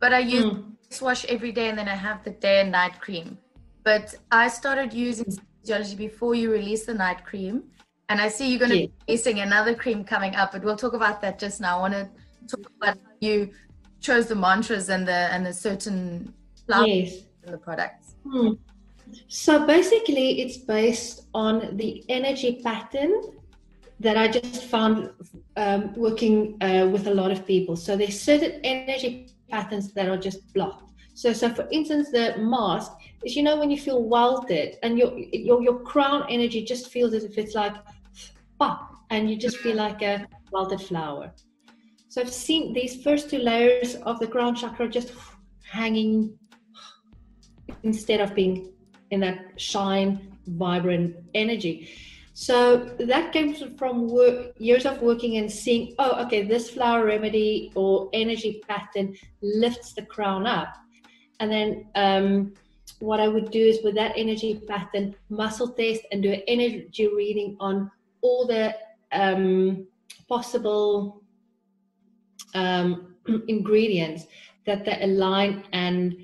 but 0.00 0.12
I 0.12 0.20
use 0.20 0.44
Mm. 0.44 0.76
face 0.88 1.00
wash 1.02 1.24
every 1.26 1.52
day 1.52 1.68
and 1.70 1.78
then 1.78 1.88
I 1.88 1.94
have 1.94 2.22
the 2.24 2.30
day 2.30 2.60
and 2.60 2.70
night 2.72 3.00
cream. 3.00 3.38
But 3.82 4.14
I 4.30 4.48
started 4.48 4.92
using 4.92 5.26
Skinesiology 5.26 5.96
before 5.96 6.34
you 6.34 6.50
release 6.50 6.84
the 6.86 6.94
night 6.94 7.24
cream. 7.24 7.64
And 8.08 8.20
I 8.20 8.28
see 8.28 8.48
you're 8.50 8.58
going 8.58 8.70
to 8.70 8.80
Yeah. 8.80 8.86
be 8.86 8.92
releasing 9.08 9.40
another 9.40 9.74
cream 9.74 10.02
coming 10.04 10.34
up, 10.34 10.52
but 10.52 10.62
we'll 10.64 10.76
talk 10.76 10.94
about 10.94 11.20
that 11.22 11.38
just 11.38 11.60
now. 11.60 11.78
I 11.78 11.80
want 11.80 11.94
to 11.94 12.08
talk 12.46 12.70
about 12.80 12.96
how 12.96 13.12
you 13.20 13.50
chose 14.00 14.26
the 14.26 14.34
mantras 14.34 14.88
and 14.88 15.06
the 15.06 15.20
and 15.34 15.44
the 15.44 15.52
certain 15.52 16.32
flowers 16.66 16.86
Yes. 16.86 17.22
in 17.44 17.52
the 17.52 17.58
products. 17.58 18.14
Hmm. 18.24 18.52
So 19.28 19.66
basically, 19.66 20.40
it's 20.42 20.58
based 20.58 21.26
on 21.34 21.76
the 21.76 22.04
energy 22.08 22.60
pattern 22.62 23.12
that 24.00 24.16
I 24.16 24.28
just 24.28 24.64
found 24.64 25.10
um, 25.56 25.92
working 25.94 26.56
uh, 26.62 26.88
with 26.92 27.06
a 27.08 27.14
lot 27.14 27.30
of 27.32 27.46
people. 27.46 27.74
So 27.76 27.96
there's 27.96 28.20
certain 28.20 28.60
energy 28.64 29.28
patterns 29.50 29.92
that 29.94 30.08
are 30.08 30.16
just 30.16 30.52
blocked. 30.54 30.92
So, 31.14 31.32
so 31.32 31.52
for 31.52 31.66
instance, 31.72 32.10
the 32.12 32.36
mask 32.38 32.92
is 33.24 33.34
you 33.36 33.42
know 33.42 33.56
when 33.58 33.70
you 33.70 33.78
feel 33.78 34.02
welted 34.04 34.76
and 34.82 34.96
your 34.98 35.18
your 35.18 35.62
your 35.62 35.78
crown 35.80 36.24
energy 36.28 36.64
just 36.64 36.90
feels 36.90 37.12
as 37.12 37.24
if 37.24 37.36
it's 37.38 37.54
like 37.54 37.74
pop, 38.58 38.94
and 39.10 39.30
you 39.30 39.36
just 39.36 39.58
feel 39.58 39.76
like 39.76 40.02
a 40.02 40.26
wilted 40.52 40.80
flower. 40.80 41.32
So 42.08 42.20
I've 42.20 42.32
seen 42.32 42.72
these 42.72 43.02
first 43.02 43.30
two 43.30 43.38
layers 43.38 43.94
of 43.96 44.18
the 44.18 44.26
crown 44.26 44.54
chakra 44.54 44.88
just 44.88 45.12
hanging 45.62 46.38
instead 47.82 48.20
of 48.20 48.34
being 48.34 48.72
in 49.10 49.20
that 49.20 49.60
shine, 49.60 50.36
vibrant 50.46 51.16
energy. 51.34 51.90
So 52.34 52.76
that 53.00 53.32
came 53.32 53.52
from 53.76 54.08
work, 54.08 54.54
years 54.58 54.86
of 54.86 55.02
working 55.02 55.38
and 55.38 55.50
seeing, 55.50 55.94
oh, 55.98 56.24
okay, 56.24 56.42
this 56.42 56.70
flower 56.70 57.04
remedy 57.04 57.72
or 57.74 58.08
energy 58.12 58.62
pattern 58.68 59.16
lifts 59.42 59.92
the 59.92 60.02
crown 60.02 60.46
up. 60.46 60.76
And 61.40 61.50
then 61.50 61.88
um, 61.94 62.54
what 63.00 63.20
I 63.20 63.28
would 63.28 63.50
do 63.50 63.60
is 63.60 63.80
with 63.82 63.96
that 63.96 64.12
energy 64.16 64.62
pattern, 64.68 65.16
muscle 65.30 65.68
test 65.68 66.02
and 66.12 66.22
do 66.22 66.32
an 66.32 66.42
energy 66.46 67.08
reading 67.08 67.56
on 67.60 67.90
all 68.22 68.46
the 68.46 68.74
um, 69.12 69.86
possible 70.28 71.22
um, 72.54 73.16
ingredients 73.48 74.26
that 74.66 74.84
they 74.84 74.98
align 75.02 75.64
and 75.72 76.16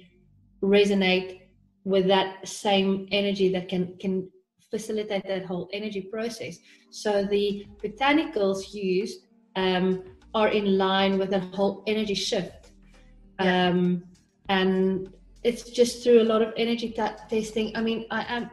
resonate 0.62 1.40
with 1.84 2.06
that 2.06 2.46
same 2.46 3.06
energy 3.12 3.52
that 3.52 3.68
can 3.68 3.96
can 3.98 4.28
facilitate 4.70 5.26
that 5.28 5.44
whole 5.44 5.68
energy 5.72 6.00
process. 6.00 6.58
So 6.90 7.24
the 7.24 7.66
botanicals 7.82 8.74
used 8.74 9.26
um, 9.56 10.02
are 10.34 10.48
in 10.48 10.76
line 10.76 11.18
with 11.18 11.30
the 11.30 11.40
whole 11.56 11.84
energy 11.86 12.14
shift, 12.14 12.72
Yeah. 13.38 13.68
um, 13.68 14.04
and 14.48 15.08
it's 15.44 15.70
just 15.70 16.02
through 16.02 16.22
a 16.22 16.28
lot 16.32 16.42
of 16.42 16.52
energy 16.56 16.90
ta- 16.90 17.16
testing. 17.28 17.76
I 17.76 17.80
mean, 17.82 18.06
I 18.10 18.22
am, 18.36 18.50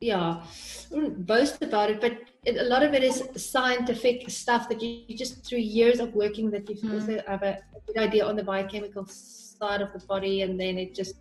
yeah, 0.00 0.42
I 0.42 0.94
wouldn't 0.94 1.26
boast 1.26 1.62
about 1.62 1.90
it, 1.90 2.00
but 2.00 2.12
it, 2.44 2.56
a 2.58 2.64
lot 2.64 2.82
of 2.82 2.92
it 2.94 3.02
is 3.02 3.22
scientific 3.36 4.28
stuff 4.30 4.68
that 4.68 4.82
you, 4.82 5.02
you 5.08 5.16
just 5.16 5.44
through 5.44 5.58
years 5.58 6.00
of 6.00 6.14
working 6.14 6.50
that 6.50 6.68
you 6.68 6.76
Mm. 6.76 6.94
also 6.94 7.22
have 7.26 7.42
a, 7.42 7.58
a 7.76 7.80
good 7.86 7.98
idea 7.98 8.24
on 8.26 8.36
the 8.36 8.42
biochemical 8.44 9.06
side 9.06 9.80
of 9.80 9.92
the 9.92 9.98
body, 10.06 10.42
and 10.42 10.60
then 10.60 10.76
it 10.78 10.94
just 10.94 11.16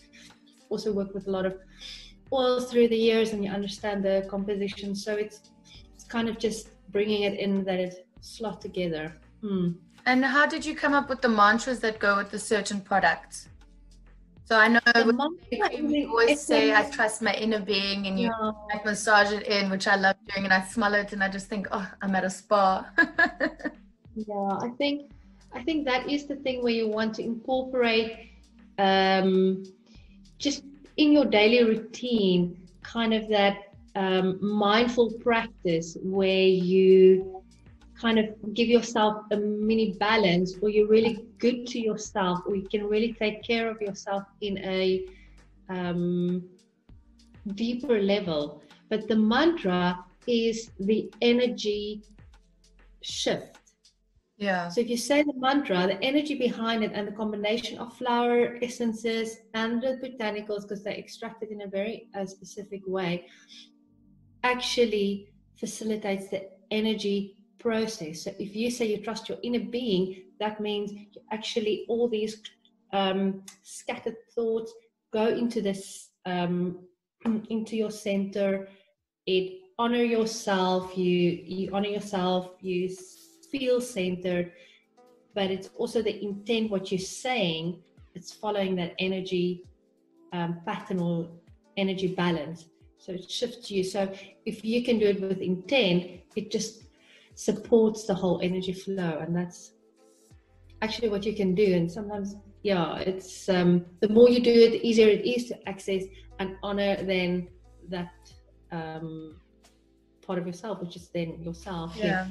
also 0.70 0.92
work 0.92 1.14
with 1.14 1.28
a 1.28 1.32
lot 1.32 1.46
of 1.46 1.56
oils 2.34 2.70
through 2.72 2.88
the 2.88 2.98
years 2.98 3.34
and 3.34 3.44
you 3.46 3.52
understand 3.52 4.04
the 4.04 4.26
composition 4.30 4.96
so 4.96 5.16
it's 5.16 5.52
it's 5.94 6.04
kind 6.04 6.28
of 6.28 6.40
just 6.40 6.70
bringing 6.92 7.22
it 7.22 7.40
in 7.40 7.64
that 7.64 7.80
it's 7.80 7.98
slot 8.22 8.60
together 8.62 9.16
Hmm. 9.42 9.74
And 10.08 10.26
how 10.26 10.46
did 10.48 10.66
you 10.66 10.76
come 10.76 10.94
up 10.94 11.08
with 11.08 11.22
the 11.22 11.30
mantras 11.30 11.80
that 11.82 12.00
go 12.00 12.18
with 12.18 12.32
the 12.32 12.40
certain 12.40 12.82
products? 12.82 13.48
So 14.46 14.56
I 14.56 14.68
know 14.68 14.80
The 14.94 15.06
with 15.06 15.16
mantra 15.16 15.38
the 15.52 15.58
cream, 15.58 15.86
is 15.88 15.92
you 15.94 16.10
always 16.10 16.42
say, 16.42 16.72
I 16.72 16.84
trust 16.84 17.22
my 17.22 17.34
inner 17.34 17.60
being, 17.60 18.06
and 18.08 18.20
you 18.20 18.28
Yeah. 18.28 18.52
like 18.72 18.86
massage 18.86 19.32
it 19.32 19.48
in, 19.48 19.70
which 19.72 19.88
I 19.88 19.96
love 19.96 20.16
doing, 20.34 20.46
and 20.46 20.54
I 20.54 20.62
smell 20.62 20.94
it, 20.94 21.14
and 21.14 21.24
I 21.24 21.30
just 21.30 21.48
think, 21.48 21.68
oh, 21.72 21.90
I'm 22.02 22.14
at 22.16 22.24
a 22.24 22.30
spa. 22.30 22.86
yeah 24.16 24.58
i 24.62 24.70
think 24.78 25.12
i 25.54 25.62
think 25.64 25.84
that 25.86 26.10
is 26.10 26.26
the 26.26 26.38
thing 26.38 26.64
where 26.64 26.72
you 26.72 26.88
want 26.88 27.14
to 27.14 27.22
incorporate 27.22 28.32
um 28.80 29.62
just 30.40 30.64
in 30.96 31.12
your 31.12 31.26
daily 31.26 31.62
routine 31.66 32.56
kind 32.82 33.14
of 33.14 33.28
that 33.28 33.58
um, 33.96 34.38
mindful 34.42 35.12
practice 35.20 35.98
where 36.02 36.48
you 36.48 37.35
kind 38.00 38.20
of 38.20 38.26
give 38.54 38.68
yourself 38.68 39.24
a 39.32 39.38
mini 39.38 39.94
balance 39.94 40.56
or 40.62 40.70
you're 40.70 40.88
really 40.88 41.26
good 41.38 41.66
to 41.68 41.80
yourself 41.80 42.40
or 42.46 42.56
you 42.56 42.68
can 42.68 42.86
really 42.88 43.14
take 43.14 43.44
care 43.44 43.70
of 43.70 43.82
yourself 43.82 44.24
in 44.42 44.58
a 44.60 45.06
um, 45.70 46.44
deeper 47.56 48.02
level 48.02 48.62
but 48.90 49.08
the 49.08 49.16
mantra 49.16 50.04
is 50.28 50.72
the 50.80 51.12
energy 51.22 52.04
shift 53.02 53.56
yeah. 54.38 54.68
so 54.68 54.82
if 54.82 54.90
you 54.90 54.98
say 54.98 55.24
the 55.24 55.34
mantra, 55.38 55.88
the 55.88 56.02
energy 56.04 56.36
behind 56.36 56.84
it 56.84 56.92
and 56.94 57.08
the 57.08 57.12
combination 57.12 57.78
of 57.78 57.96
flower 57.96 58.58
essences 58.62 59.38
and 59.54 59.82
the 59.82 59.98
botanicals, 60.04 60.64
because 60.64 60.84
they're 60.84 60.94
extracted 60.94 61.52
in 61.52 61.62
a 61.62 61.68
very 61.68 62.10
uh, 62.18 62.26
specific 62.26 62.82
way, 62.86 63.28
actually 64.44 65.30
facilitates 65.58 66.28
the 66.30 66.50
energy 66.70 67.35
process. 67.66 68.22
So 68.24 68.32
if 68.38 68.56
you 68.56 68.70
say 68.70 68.86
you 68.86 69.00
trust 69.00 69.28
your 69.28 69.40
inner 69.42 69.66
being, 69.78 70.04
that 70.40 70.60
means 70.60 70.92
actually 71.32 71.86
all 71.90 72.08
these 72.08 72.34
um, 72.94 73.42
scattered 73.64 74.18
thoughts 74.36 74.72
go 75.12 75.26
into 75.30 75.62
this 75.64 76.10
um, 76.28 76.78
into 77.50 77.76
your 77.76 77.90
center. 77.90 78.68
It 79.26 79.46
honor 79.80 80.06
yourself. 80.18 80.96
You 80.96 81.14
you 81.56 81.74
honor 81.74 81.90
yourself. 81.98 82.52
You 82.62 82.96
feel 83.52 83.82
centered, 83.82 84.52
but 85.34 85.50
it's 85.50 85.70
also 85.76 86.04
the 86.04 86.16
intent. 86.24 86.70
What 86.70 86.92
you're 86.92 87.10
saying. 87.26 87.82
It's 88.14 88.32
following 88.32 88.76
that 88.78 88.94
energy 89.00 89.66
um, 90.32 90.62
pattern 90.66 91.00
or 91.00 91.28
energy 91.76 92.10
balance. 92.24 92.66
So 92.98 93.12
it 93.12 93.30
shifts 93.30 93.70
you. 93.70 93.84
So 93.84 94.00
if 94.46 94.64
you 94.64 94.84
can 94.86 95.00
do 95.00 95.08
it 95.08 95.20
with 95.20 95.42
intent, 95.42 96.22
it 96.36 96.50
just 96.50 96.85
supports 97.36 98.06
the 98.06 98.14
whole 98.14 98.40
energy 98.42 98.74
flow, 98.74 99.20
and 99.20 99.36
that's 99.36 99.74
actually 100.82 101.10
what 101.10 101.26
you 101.26 101.36
can 101.36 101.54
do. 101.54 101.74
And 101.74 101.92
sometimes, 101.92 102.36
yeah, 102.64 102.98
it's 102.98 103.48
um, 103.50 103.86
the 104.02 104.10
more 104.10 104.30
you 104.30 104.42
do 104.42 104.52
it, 104.52 104.72
the 104.72 104.88
easier 104.88 105.08
it 105.08 105.26
is 105.26 105.50
to 105.50 105.70
access 105.70 106.04
and 106.40 106.56
honor 106.64 107.04
then 107.04 107.48
that 107.90 108.14
um, 108.72 109.36
part 110.26 110.40
of 110.40 110.48
yourself, 110.48 110.82
which 110.82 110.96
is 110.96 111.10
then 111.10 111.42
yourself. 111.42 111.96
Yeah. 111.96 112.28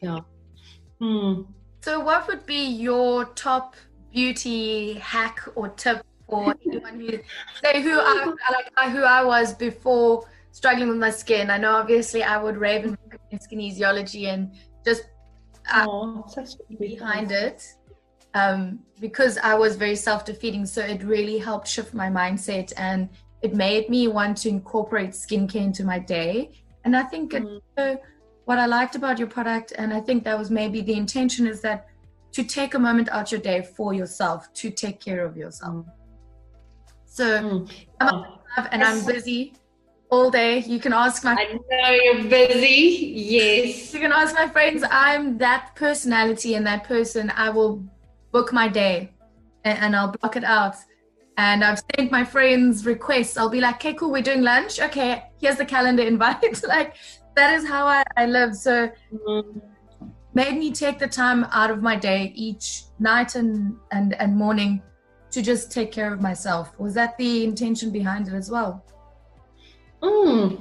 Yeah. 0.00 0.18
Hmm. 1.00 1.42
So, 1.80 2.00
what 2.00 2.26
would 2.28 2.44
be 2.44 2.66
your 2.66 3.24
top 3.24 3.76
beauty 4.12 4.94
hack 4.94 5.40
or 5.54 5.68
tip 5.70 6.04
for 6.28 6.54
anyone 6.66 7.00
who 7.00 7.18
say 7.62 7.82
who 7.82 7.98
I 7.98 8.34
like 8.76 8.90
who 8.90 9.02
I 9.02 9.24
was 9.24 9.54
before 9.54 10.26
struggling 10.58 10.88
with 10.88 10.98
my 10.98 11.10
skin? 11.10 11.50
I 11.50 11.58
know 11.62 11.74
obviously 11.82 12.22
I 12.34 12.36
would 12.44 12.56
rave 12.56 12.84
and 12.84 13.40
Skinesiology 13.46 14.24
and 14.32 14.40
just 14.84 15.02
Oh, 15.70 16.24
such 16.26 16.54
a 16.54 16.56
big 16.68 16.78
behind 16.96 17.30
it 17.30 17.58
um, 18.34 18.80
because 19.00 19.36
I 19.50 19.54
was 19.54 19.76
very 19.76 19.94
self 19.96 20.24
defeating. 20.24 20.64
So 20.66 20.80
it 20.80 21.00
really 21.04 21.38
helped 21.38 21.68
shift 21.68 21.92
my 21.94 22.08
mindset 22.08 22.72
and 22.76 23.08
it 23.42 23.54
made 23.54 23.88
me 23.88 24.08
want 24.08 24.34
to 24.38 24.48
incorporate 24.48 25.10
skincare 25.10 25.66
into 25.70 25.84
my 25.84 25.98
day. 25.98 26.32
And 26.84 26.96
I 26.96 27.04
think 27.12 27.26
Mm. 27.32 27.60
uh, 27.76 27.96
what 28.46 28.58
I 28.58 28.66
liked 28.66 28.94
about 28.96 29.18
your 29.20 29.28
product, 29.28 29.68
and 29.80 29.92
I 29.98 30.00
think 30.00 30.24
that 30.24 30.36
was 30.42 30.50
maybe 30.50 30.80
the 30.80 30.96
intention, 31.04 31.46
is 31.46 31.60
that 31.60 31.86
to 32.36 32.42
take 32.42 32.72
a 32.74 32.78
moment 32.88 33.08
out 33.10 33.30
your 33.30 33.42
day 33.50 33.60
for 33.76 33.92
yourself 34.00 34.38
to 34.60 34.66
take 34.70 34.98
care 35.08 35.22
of 35.28 35.36
yourself. 35.36 35.84
So, 37.18 37.26
Mm. 37.42 37.70
I'm 38.00 38.08
Oh, 38.58 38.66
and 38.72 38.82
I'm 38.82 39.00
busy 39.14 39.40
all 40.10 40.30
day. 40.30 40.60
You 40.60 40.78
can 40.78 40.92
ask 40.92 41.24
my 41.24 41.34
I 41.34 41.52
know 41.52 41.90
you're 41.90 42.24
busy. 42.24 43.12
Yes. 43.14 43.92
You 43.94 44.00
can 44.00 44.12
ask 44.12 44.34
my 44.34 44.48
friends. 44.48 44.84
I'm 44.90 45.38
that 45.38 45.74
personality 45.74 46.54
and 46.54 46.66
that 46.66 46.84
person. 46.84 47.32
I 47.36 47.50
will 47.50 47.84
book 48.32 48.52
my 48.52 48.68
day 48.68 49.12
and, 49.64 49.78
and 49.78 49.96
I'll 49.96 50.12
block 50.12 50.36
it 50.36 50.44
out. 50.44 50.76
And 51.36 51.64
I've 51.64 51.80
sent 51.96 52.10
my 52.10 52.24
friends 52.24 52.84
requests. 52.84 53.36
I'll 53.36 53.48
be 53.48 53.60
like, 53.60 53.76
okay, 53.76 53.94
cool, 53.94 54.10
we're 54.10 54.22
doing 54.22 54.42
lunch. 54.42 54.80
Okay, 54.80 55.24
here's 55.40 55.56
the 55.56 55.64
calendar 55.64 56.02
invite. 56.14 56.62
like, 56.66 56.94
that 57.36 57.54
is 57.54 57.66
how 57.66 57.86
I, 57.86 58.02
I 58.16 58.26
live. 58.26 58.54
So, 58.56 58.90
Mm. 59.12 59.60
made 60.34 60.56
me 60.58 60.70
take 60.72 60.98
the 60.98 61.06
time 61.08 61.44
out 61.52 61.70
of 61.70 61.82
my 61.82 61.96
day 61.96 62.32
each 62.34 62.84
night 62.98 63.34
and, 63.34 63.76
and, 63.90 64.14
and 64.20 64.36
morning 64.36 64.82
to 65.30 65.42
just 65.42 65.72
take 65.72 65.90
care 65.92 66.12
of 66.12 66.20
myself. 66.20 66.78
Was 66.78 66.94
that 66.94 67.16
the 67.18 67.44
intention 67.44 67.90
behind 67.90 68.28
it 68.28 68.34
as 68.34 68.50
well? 68.50 68.84
Mm, 70.02 70.60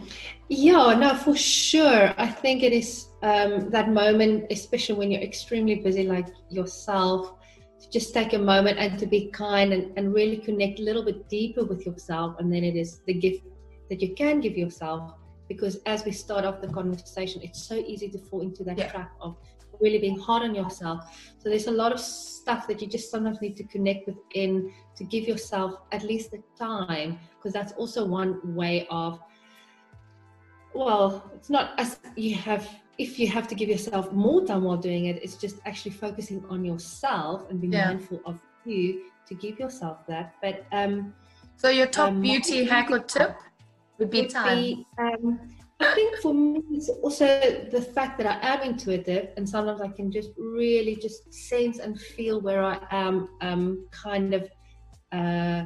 yeah, 0.50 0.94
no, 0.98 1.15
for 1.15 1.36
sure. 1.36 2.13
I 2.17 2.27
think 2.27 2.63
it 2.63 2.74
is 2.74 3.08
um, 3.22 3.70
that 3.70 3.89
moment, 3.89 4.46
especially 4.50 4.96
when 4.96 5.12
you're 5.12 5.22
extremely 5.22 5.75
busy, 5.75 6.03
like 6.03 6.27
yourself, 6.50 7.34
to 7.79 7.89
just 7.89 8.13
take 8.13 8.34
a 8.34 8.39
moment 8.39 8.79
and 8.79 8.98
to 9.00 9.06
be 9.06 9.29
kind 9.32 9.74
and, 9.74 9.98
and 9.98 10.13
really 10.13 10.38
connect 10.38 10.79
a 10.79 10.84
little 10.84 11.03
bit 11.03 11.29
deeper 11.29 11.63
with 11.63 11.86
yourself. 11.86 12.36
And 12.39 12.51
then 12.51 12.63
it 12.63 12.75
is 12.75 13.01
the 13.06 13.13
gift 13.13 13.44
that 13.89 14.01
you 14.01 14.15
can 14.15 14.39
give 14.41 14.58
yourself. 14.58 15.13
Because 15.48 15.77
as 15.86 16.03
we 16.03 16.12
start 16.12 16.44
off 16.44 16.60
the 16.62 16.67
conversation, 16.67 17.41
it's 17.41 17.63
so 17.63 17.75
easy 17.75 18.10
to 18.10 18.17
fall 18.17 18.41
into 18.41 18.63
that 18.65 18.77
yeah. 18.77 18.89
trap 18.89 19.12
of 19.22 19.38
really 19.79 20.00
being 20.00 20.19
hard 20.19 20.43
on 20.43 20.55
yourself. 20.55 21.34
So 21.38 21.50
there's 21.50 21.67
a 21.67 21.72
lot 21.72 21.91
of 21.91 22.00
stuff 22.00 22.67
that 22.67 22.81
you 22.81 22.88
just 22.88 23.12
sometimes 23.12 23.41
need 23.41 23.55
to 23.57 23.63
connect 23.63 24.07
within 24.07 24.72
to 24.96 25.03
give 25.03 25.27
yourself 25.27 25.79
at 25.91 26.03
least 26.03 26.31
the 26.31 26.41
time, 26.57 27.19
because 27.38 27.53
that's 27.53 27.74
also 27.74 28.05
one 28.05 28.55
way 28.55 28.88
of 28.89 29.19
well, 30.74 31.31
it's 31.36 31.50
not 31.50 31.72
as 31.79 32.00
you 32.15 32.36
have 32.36 32.69
if 32.98 33.19
you 33.19 33.27
have 33.27 33.48
to 33.48 33.55
give 33.55 33.69
yourself 33.69 34.12
more 34.12 34.46
time 34.46 34.63
while 34.63 34.77
doing 34.77 35.05
it, 35.05 35.22
it's 35.24 35.36
just 35.36 35.57
actually 35.65 35.91
focusing 35.91 36.43
on 36.50 36.65
yourself 36.65 37.50
and 37.50 37.62
being 37.62 37.74
yeah. 37.74 37.88
mindful 37.88 38.22
of 38.25 38.39
you 38.65 39.03
to 39.27 39.36
give 39.36 39.60
yourself 39.60 40.05
that. 40.07 40.36
But 40.41 40.65
um 40.72 41.13
so 41.55 41.69
your 41.69 41.88
top 41.88 42.10
um, 42.10 42.22
beauty 42.22 42.65
hack 42.65 42.91
or 42.91 43.00
tip 43.00 43.36
would 43.98 44.10
be 44.10 44.22
would 44.22 44.29
time. 44.29 44.57
Be, 44.57 44.88
um, 45.00 45.39
I 45.79 45.93
think 45.93 46.17
for 46.17 46.34
me, 46.34 46.63
it's 46.72 46.89
also 46.89 47.25
the 47.69 47.81
fact 47.81 48.17
that 48.17 48.25
I 48.25 48.48
am 48.53 48.62
intuitive, 48.63 49.29
and 49.38 49.48
sometimes 49.48 49.79
I 49.81 49.89
can 49.89 50.12
just 50.12 50.31
really 50.38 50.96
just 50.96 51.31
sense 51.31 51.77
and 51.77 52.00
feel 52.00 52.41
where 52.41 52.63
I 52.63 52.79
am, 52.89 53.29
um, 53.41 53.88
kind 53.91 54.34
of 54.34 54.50
uh, 55.12 55.65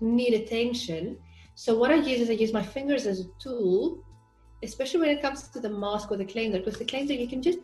need 0.00 0.34
attention. 0.34 1.18
So 1.56 1.76
what 1.76 1.90
I 1.90 1.96
use 1.96 2.20
is 2.20 2.30
I 2.30 2.34
use 2.34 2.54
my 2.54 2.62
fingers 2.62 3.06
as 3.06 3.20
a 3.20 3.28
tool, 3.38 4.02
especially 4.62 5.00
when 5.00 5.10
it 5.10 5.20
comes 5.20 5.48
to 5.48 5.60
the 5.60 5.68
mask 5.68 6.10
or 6.10 6.16
the 6.16 6.24
cleanser, 6.24 6.58
because 6.58 6.78
the 6.78 6.84
cleanser 6.86 7.12
you 7.12 7.28
can 7.28 7.42
just 7.42 7.58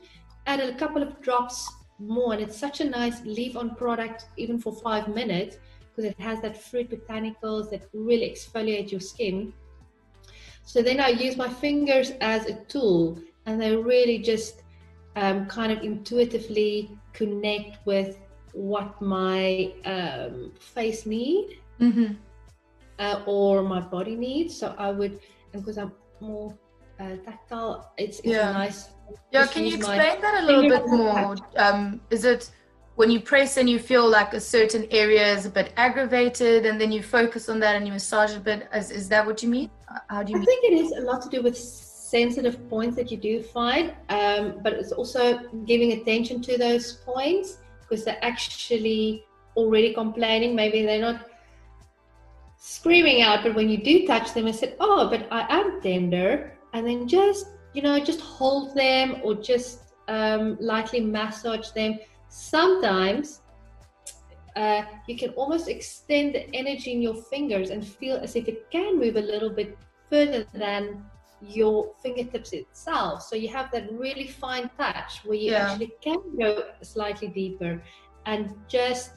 add 0.47 0.61
a 0.61 0.75
couple 0.75 1.03
of 1.03 1.21
drops 1.23 1.67
more, 1.99 2.35
and 2.35 2.43
it's 2.43 2.59
such 2.59 2.81
a 2.81 2.85
nice 2.85 3.23
leave-on 3.25 3.75
product, 3.77 4.27
even 4.37 4.59
for 4.59 4.75
five 4.83 5.09
minutes, 5.09 5.57
because 5.89 6.05
it 6.11 6.19
has 6.21 6.41
that 6.43 6.63
fruit 6.63 6.91
botanicals 6.91 7.71
that 7.71 7.83
really 7.95 8.29
exfoliate 8.29 8.91
your 8.91 9.01
skin 9.01 9.53
so 10.65 10.83
then 10.83 11.01
I 11.01 11.09
use 11.09 11.37
my 11.37 11.49
fingers 11.49 12.13
as 12.21 12.47
a 12.47 12.55
tool 12.65 13.19
and 13.47 13.63
I 13.63 13.71
really 13.71 14.19
just 14.19 14.63
um, 15.17 15.47
kind 15.47 15.73
of 15.73 15.83
intuitively 15.83 16.91
connect 17.13 17.85
with 17.87 18.19
what 18.53 19.01
my 19.01 19.73
um, 19.85 20.53
face 20.61 21.07
need 21.07 21.59
mm-hmm. 21.81 22.15
uh, 22.99 23.23
or 23.27 23.63
my 23.63 23.81
body 23.81 24.15
needs. 24.15 24.57
So 24.57 24.75
I 24.79 24.91
would, 24.91 25.21
because 25.53 25.79
I'm 25.79 25.93
more 26.21 26.57
uh, 27.01 27.17
tactile, 27.25 27.93
it's, 27.99 28.19
it's 28.21 28.29
yeah. 28.29 28.53
nice. 28.53 28.91
Yeah, 29.33 29.47
can 29.47 29.67
you 29.67 29.77
explain 29.77 30.21
that 30.21 30.43
a 30.43 30.47
little 30.47 30.69
bit 30.69 30.87
more? 30.87 31.37
Um, 31.57 32.01
is 32.11 32.25
it 32.25 32.51
when 32.95 33.11
you 33.11 33.21
press 33.21 33.57
and 33.57 33.69
you 33.69 33.79
feel 33.79 34.09
like 34.09 34.35
a 34.35 34.41
certain 34.41 34.87
area 34.91 35.35
is 35.35 35.47
a 35.47 35.51
bit 35.51 35.73
aggravated 35.77 36.67
and 36.67 36.81
then 36.81 36.93
you 36.93 37.03
focus 37.03 37.49
on 37.49 37.59
that 37.61 37.75
and 37.75 37.87
you 37.87 37.93
massage 37.93 38.37
a 38.37 38.41
bit 38.41 38.69
is, 38.75 38.91
is 38.91 39.09
that 39.09 39.25
what 39.27 39.43
you 39.43 39.49
mean 39.49 39.71
how 40.09 40.23
do 40.23 40.33
you 40.33 40.41
i 40.41 40.45
think 40.45 40.65
it 40.65 40.73
is 40.73 40.93
a 40.93 41.01
lot 41.01 41.23
to 41.23 41.29
do 41.29 41.43
with 41.43 41.57
sensitive 41.57 42.69
points 42.69 42.97
that 42.97 43.11
you 43.11 43.17
do 43.17 43.43
find 43.43 43.95
um, 44.09 44.61
but 44.63 44.73
it's 44.75 44.93
also 44.93 45.39
giving 45.67 45.93
attention 45.93 46.43
to 46.43 46.59
those 46.59 46.95
points 47.05 47.59
because 47.81 48.05
they're 48.05 48.25
actually 48.25 49.25
already 49.55 49.93
complaining. 49.93 50.55
Maybe 50.57 50.83
they're 50.83 51.01
not 51.01 51.27
screaming 52.57 53.23
out 53.23 53.43
but 53.43 53.55
when 53.55 53.69
you 53.69 53.77
do 53.77 54.07
touch 54.07 54.33
them 54.35 54.47
and 54.47 54.55
say 54.55 54.77
oh 54.79 55.11
but 55.11 55.27
i 55.33 55.45
am 55.53 55.81
tender 55.83 56.57
and 56.75 56.87
then 56.87 57.09
just 57.09 57.49
you 57.75 57.83
know 57.83 57.99
just 57.99 58.21
hold 58.21 58.73
them 58.77 59.17
or 59.25 59.35
just 59.35 59.83
um, 60.09 60.57
lightly 60.61 61.01
massage 61.01 61.71
them. 61.71 61.99
Sometimes 62.29 63.42
uh, 64.57 64.83
you 65.07 65.17
can 65.17 65.31
almost 65.31 65.69
extend 65.69 66.35
the 66.35 66.55
energy 66.55 66.93
in 66.93 67.01
your 67.01 67.15
fingers 67.15 67.71
and 67.71 67.87
feel 67.87 68.17
as 68.17 68.37
if 68.37 68.49
it 68.49 68.71
can 68.71 68.99
move 68.99 69.17
a 69.17 69.21
little 69.21 69.51
bit 69.51 69.79
further 70.11 70.45
than 70.53 71.05
your 71.41 71.93
fingertips 72.03 72.53
itself. 72.53 73.23
So 73.23 73.35
you 73.35 73.49
have 73.49 73.71
that 73.73 73.93
really 73.93 74.29
fine 74.29 74.71
touch 74.77 75.21
where 75.25 75.37
you 75.37 75.53
yeah. 75.53 75.71
actually 75.71 75.93
can 76.01 76.21
go 76.39 76.65
slightly 76.83 77.29
deeper 77.29 77.83
and 78.27 78.55
just 78.69 79.13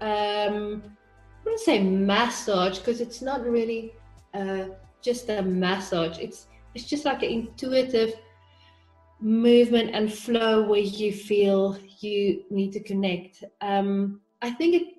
um, 0.00 0.82
I 0.84 1.44
wouldn't 1.44 1.60
say 1.60 1.82
massage 1.82 2.78
because 2.78 3.00
it's 3.00 3.22
not 3.22 3.44
really 3.44 3.94
uh, 4.34 4.66
just 5.02 5.28
a 5.28 5.42
massage. 5.42 6.18
It's 6.18 6.46
it's 6.74 6.84
just 6.84 7.04
like 7.04 7.22
an 7.22 7.30
intuitive 7.30 8.14
movement 9.20 9.90
and 9.94 10.12
flow 10.12 10.62
where 10.62 10.80
you 10.80 11.12
feel 11.12 11.78
you 12.00 12.44
need 12.50 12.72
to 12.72 12.80
connect. 12.80 13.44
Um, 13.60 14.20
I 14.42 14.50
think 14.50 14.74
it, 14.74 14.94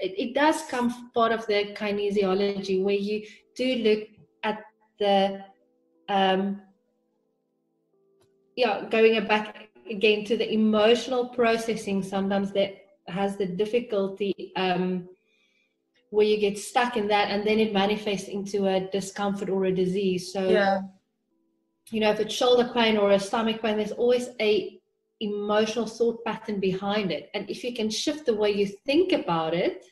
it, 0.00 0.14
it 0.18 0.34
does 0.34 0.62
come 0.68 1.10
part 1.12 1.32
of 1.32 1.46
the 1.46 1.74
kinesiology 1.74 2.82
where 2.82 2.94
you 2.94 3.26
do 3.56 3.76
look 3.76 4.08
at 4.42 4.62
the 4.98 5.44
um, 6.08 6.60
yeah 8.56 8.86
going 8.90 9.26
back 9.26 9.68
again 9.90 10.24
to 10.26 10.36
the 10.36 10.52
emotional 10.52 11.28
processing. 11.28 12.02
Sometimes 12.02 12.52
that 12.52 12.76
has 13.08 13.36
the 13.36 13.46
difficulty 13.46 14.52
um, 14.56 15.08
where 16.10 16.26
you 16.26 16.38
get 16.38 16.58
stuck 16.58 16.96
in 16.96 17.08
that 17.08 17.30
and 17.30 17.46
then 17.46 17.58
it 17.58 17.72
manifests 17.72 18.28
into 18.28 18.66
a 18.66 18.88
discomfort 18.90 19.48
or 19.48 19.64
a 19.64 19.74
disease. 19.74 20.32
So 20.32 20.48
yeah 20.48 20.80
you 21.90 22.00
know, 22.00 22.10
if 22.10 22.20
it's 22.20 22.34
shoulder 22.34 22.70
pain 22.72 22.96
or 22.96 23.12
a 23.12 23.20
stomach 23.20 23.62
pain, 23.62 23.76
there's 23.76 23.92
always 23.92 24.30
a 24.40 24.80
emotional 25.24 25.86
thought 25.86 26.24
pattern 26.24 26.60
behind 26.60 27.10
it. 27.12 27.30
And 27.34 27.48
if 27.48 27.64
you 27.64 27.74
can 27.74 27.90
shift 27.90 28.26
the 28.26 28.34
way 28.34 28.50
you 28.50 28.66
think 28.66 29.12
about 29.12 29.54
it, 29.54 29.84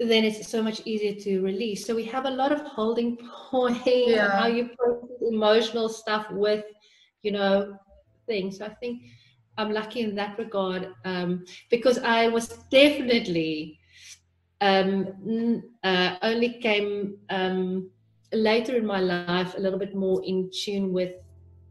then 0.00 0.24
it's 0.24 0.48
so 0.48 0.62
much 0.62 0.82
easier 0.84 1.14
to 1.14 1.40
release. 1.42 1.86
So 1.86 1.94
we 1.94 2.04
have 2.06 2.26
a 2.26 2.30
lot 2.30 2.52
of 2.52 2.60
holding 2.62 3.16
points 3.50 3.82
yeah. 3.86 4.38
how 4.40 4.46
you 4.46 4.70
process 4.76 5.10
emotional 5.30 5.88
stuff 5.88 6.26
with, 6.30 6.64
you 7.22 7.30
know, 7.30 7.78
things. 8.26 8.58
So 8.58 8.66
I 8.66 8.74
think 8.74 9.02
I'm 9.56 9.72
lucky 9.72 10.00
in 10.00 10.14
that 10.16 10.38
regard 10.38 10.92
um, 11.04 11.44
because 11.70 11.98
I 11.98 12.28
was 12.28 12.48
definitely 12.70 13.78
um, 14.60 15.62
uh, 15.84 16.16
only 16.22 16.54
came 16.54 17.18
um, 17.30 17.90
later 18.32 18.76
in 18.76 18.86
my 18.86 19.00
life 19.00 19.54
a 19.56 19.60
little 19.60 19.78
bit 19.78 19.94
more 19.94 20.22
in 20.24 20.50
tune 20.50 20.92
with 20.92 21.12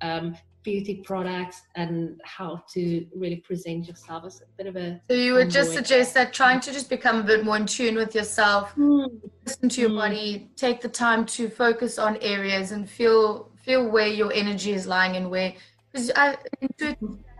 um, 0.01 0.35
beauty 0.63 1.01
products 1.05 1.63
and 1.75 2.19
how 2.23 2.63
to 2.71 3.05
really 3.15 3.37
present 3.37 3.87
yourself 3.87 4.23
as 4.25 4.41
a 4.41 4.45
bit 4.57 4.67
of 4.67 4.75
a 4.75 4.99
so 5.09 5.15
you 5.15 5.33
would 5.33 5.49
just 5.49 5.73
suggest 5.73 6.13
that 6.13 6.33
trying 6.33 6.59
to 6.59 6.71
just 6.71 6.89
become 6.89 7.19
a 7.19 7.23
bit 7.23 7.43
more 7.43 7.57
in 7.57 7.65
tune 7.65 7.95
with 7.95 8.15
yourself 8.15 8.73
mm. 8.75 9.07
listen 9.45 9.69
to 9.69 9.81
your 9.81 9.89
mm. 9.89 9.97
body 9.97 10.49
take 10.55 10.81
the 10.81 10.89
time 10.89 11.25
to 11.25 11.49
focus 11.49 11.99
on 11.99 12.17
areas 12.21 12.71
and 12.71 12.89
feel 12.89 13.49
feel 13.61 13.89
where 13.89 14.07
your 14.07 14.31
energy 14.33 14.73
is 14.73 14.87
lying 14.87 15.15
and 15.15 15.29
where 15.29 15.53
because 15.91 16.11
I, 16.15 16.37
I 16.81 16.95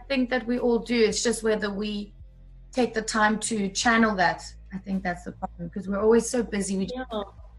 think 0.07 0.29
that 0.29 0.45
we 0.45 0.59
all 0.59 0.79
do 0.79 0.99
it's 1.03 1.23
just 1.23 1.43
whether 1.43 1.69
we 1.69 2.13
take 2.71 2.93
the 2.93 3.01
time 3.01 3.39
to 3.39 3.69
channel 3.69 4.15
that 4.15 4.43
i 4.73 4.77
think 4.77 5.03
that's 5.03 5.23
the 5.23 5.31
problem 5.31 5.67
because 5.67 5.87
we're 5.87 6.01
always 6.01 6.29
so 6.29 6.43
busy 6.43 6.77
we 6.77 6.87
yeah 6.93 7.03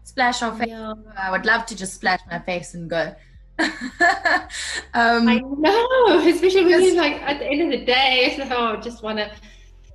splash 0.05 0.41
our 0.41 0.55
face. 0.55 0.69
Yeah. 0.69 0.93
I 1.17 1.31
would 1.31 1.45
love 1.45 1.65
to 1.65 1.75
just 1.75 1.95
splash 1.95 2.21
my 2.31 2.39
face 2.39 2.73
and 2.73 2.89
go. 2.89 3.13
um, 4.93 5.27
I 5.27 5.39
know, 5.39 6.27
especially 6.27 6.65
when 6.65 6.83
you're 6.83 6.95
like 6.95 7.21
at 7.21 7.39
the 7.39 7.45
end 7.45 7.73
of 7.73 7.79
the 7.79 7.85
day, 7.85 8.33
so 8.37 8.43
I 8.43 8.75
just 8.77 9.03
want 9.03 9.19
to. 9.19 9.31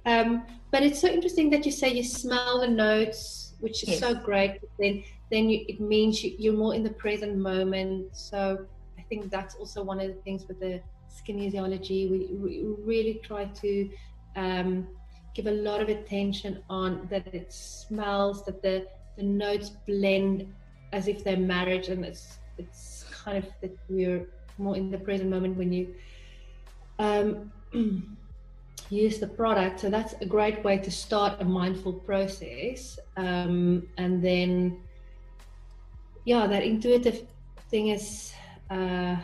Um, 0.07 0.45
but 0.71 0.83
it's 0.83 1.01
so 1.01 1.09
interesting 1.09 1.51
that 1.51 1.67
you 1.67 1.73
say 1.73 1.93
you 1.93 2.05
smell 2.05 2.61
the 2.61 2.69
notes, 2.69 3.55
which 3.61 3.83
is 3.83 3.91
yes. 3.91 4.01
so 4.01 4.15
great. 4.15 4.61
Then, 4.79 5.03
then 5.31 5.51
you, 5.51 5.65
it 5.69 5.81
means 5.81 6.23
you, 6.23 6.55
are 6.55 6.57
more 6.57 6.75
in 6.75 6.83
the 6.83 6.91
present 6.91 7.37
moment. 7.37 8.17
So 8.17 8.67
I 8.99 9.03
think 9.03 9.31
that's 9.31 9.57
also 9.57 9.83
one 9.83 10.01
of 10.01 10.09
the 10.09 10.21
things 10.23 10.47
with 10.47 10.61
the 10.61 10.81
Skinesiology. 11.11 12.11
We, 12.11 12.29
we 12.33 12.65
really 12.83 13.21
try 13.23 13.45
to 13.45 13.91
um, 14.37 14.89
give 15.35 15.47
a 15.47 15.53
lot 15.53 15.83
of 15.83 15.89
attention 15.89 16.63
on 16.71 17.09
that 17.11 17.35
it 17.35 17.53
smells, 17.53 18.45
that 18.47 18.63
the 18.63 18.87
the 19.17 19.27
notes 19.27 19.71
blend 19.87 20.53
as 20.93 21.07
if 21.07 21.23
they're 21.23 21.37
married 21.37 21.89
and 21.89 22.05
it's 22.05 22.39
it's 22.59 23.00
kind 23.25 23.39
of 23.39 23.47
that 23.61 23.77
we're 23.89 24.27
more 24.59 24.77
in 24.77 24.91
the 24.91 24.99
present 24.99 25.31
moment 25.31 25.57
when 25.57 25.73
you 25.73 25.95
um, 26.99 27.51
use 28.91 29.19
the 29.19 29.27
product. 29.27 29.81
So 29.81 29.91
that's 29.91 30.15
a 30.21 30.27
great 30.27 30.63
way 30.65 30.79
to 30.79 30.91
start 30.91 31.41
a 31.41 31.45
mindful 31.45 31.93
process 31.93 32.99
um, 33.17 33.87
and 33.97 34.23
then 34.23 34.83
yeah 36.25 36.47
that 36.47 36.63
intuitive 36.63 37.27
thing 37.71 37.89
is 37.89 38.33
uh, 38.71 39.17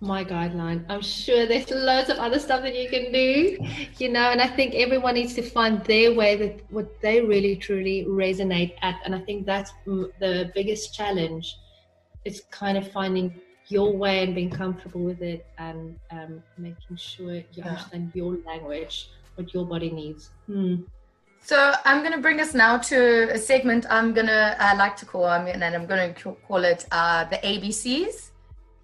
my 0.00 0.24
guideline. 0.24 0.84
I'm 0.88 1.00
sure 1.00 1.46
there's 1.46 1.70
loads 1.70 2.10
of 2.10 2.18
other 2.18 2.38
stuff 2.38 2.62
that 2.62 2.74
you 2.74 2.88
can 2.88 3.12
do, 3.12 3.58
you 3.98 4.10
know, 4.10 4.30
and 4.30 4.40
I 4.40 4.46
think 4.46 4.74
everyone 4.74 5.14
needs 5.14 5.34
to 5.34 5.42
find 5.42 5.82
their 5.84 6.12
way 6.14 6.36
that 6.36 6.60
what 6.70 7.00
they 7.00 7.20
really 7.20 7.56
truly 7.56 8.04
resonate 8.08 8.74
at. 8.82 8.96
And 9.04 9.14
I 9.14 9.20
think 9.20 9.46
that's 9.46 9.72
the 9.86 10.50
biggest 10.54 10.94
challenge. 10.94 11.56
It's 12.24 12.40
kind 12.50 12.76
of 12.76 12.90
finding 12.92 13.40
your 13.68 13.92
way 13.96 14.22
and 14.22 14.34
being 14.34 14.50
comfortable 14.50 15.02
with 15.02 15.22
it 15.22 15.46
and 15.58 15.98
um, 16.10 16.42
making 16.58 16.96
sure 16.96 17.34
you 17.34 17.44
yeah. 17.52 17.68
understand 17.68 18.12
your 18.14 18.36
language, 18.46 19.10
what 19.34 19.52
your 19.54 19.64
body 19.64 19.90
needs. 19.90 20.30
Hmm. 20.46 20.82
So 21.40 21.74
I'm 21.84 22.00
going 22.00 22.12
to 22.12 22.18
bring 22.18 22.40
us 22.40 22.54
now 22.54 22.78
to 22.78 23.30
a 23.32 23.38
segment 23.38 23.86
I'm 23.88 24.12
going 24.12 24.26
to 24.26 24.56
uh, 24.58 24.76
like 24.76 24.96
to 24.96 25.06
call, 25.06 25.26
I 25.26 25.44
mean, 25.44 25.62
and 25.62 25.74
I'm 25.74 25.86
going 25.86 26.12
to 26.12 26.36
call 26.46 26.64
it 26.64 26.86
uh, 26.90 27.24
the 27.24 27.36
ABCs. 27.36 28.30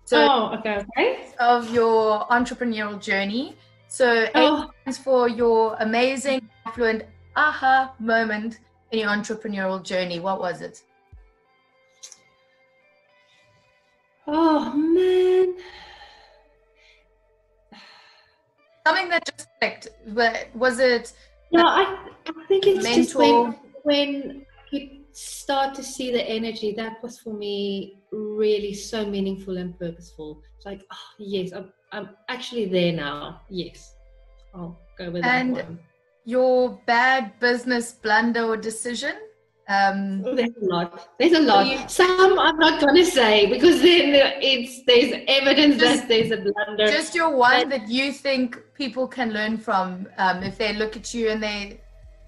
So 0.04 0.26
oh, 0.28 0.56
okay, 0.58 0.84
okay. 0.96 1.26
Of 1.38 1.72
your 1.72 2.26
entrepreneurial 2.28 3.00
journey. 3.00 3.56
So 3.88 4.26
oh. 4.34 4.70
A 4.86 4.92
for 4.92 5.28
your 5.28 5.76
amazing, 5.80 6.48
affluent 6.66 7.04
aha 7.36 7.94
moment 7.98 8.60
in 8.90 9.00
your 9.00 9.08
entrepreneurial 9.08 9.82
journey. 9.82 10.20
What 10.20 10.40
was 10.40 10.60
it? 10.60 10.82
Oh 14.26 14.72
man. 14.72 15.54
Something 18.86 19.08
that 19.10 19.24
just 19.24 19.48
clicked. 19.60 19.88
But 20.08 20.48
was 20.54 20.78
it? 20.78 21.12
No, 21.52 21.64
I, 21.64 22.06
I 22.26 22.46
think 22.48 22.66
it's 22.66 22.82
mental? 22.82 23.02
just 23.02 23.64
when 23.84 24.44
when 24.70 25.01
start 25.12 25.74
to 25.74 25.82
see 25.82 26.10
the 26.10 26.22
energy. 26.28 26.72
That 26.72 27.02
was 27.02 27.18
for 27.18 27.34
me 27.34 27.98
really 28.10 28.74
so 28.74 29.06
meaningful 29.06 29.56
and 29.58 29.78
purposeful. 29.78 30.42
It's 30.56 30.66
like, 30.66 30.82
oh 30.92 31.14
yes, 31.18 31.52
I'm 31.52 31.72
I'm 31.92 32.10
actually 32.28 32.66
there 32.66 32.92
now. 32.92 33.42
Yes, 33.48 33.94
I'll 34.54 34.78
go 34.98 35.10
with 35.10 35.24
and 35.24 35.56
that 35.56 35.68
one. 35.68 35.78
Your 36.24 36.80
bad 36.86 37.38
business 37.40 37.92
blunder 37.92 38.44
or 38.44 38.56
decision? 38.56 39.14
Um, 39.68 40.22
oh, 40.26 40.34
there's 40.34 40.50
a 40.60 40.64
lot. 40.64 41.08
There's 41.18 41.32
a 41.32 41.40
lot. 41.40 41.66
You, 41.66 41.88
Some 41.88 42.38
I'm 42.38 42.58
not 42.58 42.80
going 42.80 42.96
to 42.96 43.04
say 43.04 43.46
because 43.46 43.80
then 43.80 44.10
it's 44.42 44.82
there's 44.86 45.22
evidence 45.28 45.78
just, 45.78 46.02
that 46.02 46.08
there's 46.08 46.30
a 46.30 46.38
blunder. 46.38 46.86
Just 46.86 47.14
your 47.14 47.36
one 47.36 47.68
but, 47.68 47.70
that 47.70 47.88
you 47.88 48.12
think 48.12 48.60
people 48.74 49.06
can 49.06 49.32
learn 49.32 49.58
from 49.58 50.06
um, 50.18 50.42
if 50.42 50.58
they 50.58 50.72
look 50.74 50.96
at 50.96 51.14
you 51.14 51.30
and 51.30 51.42
they 51.42 51.80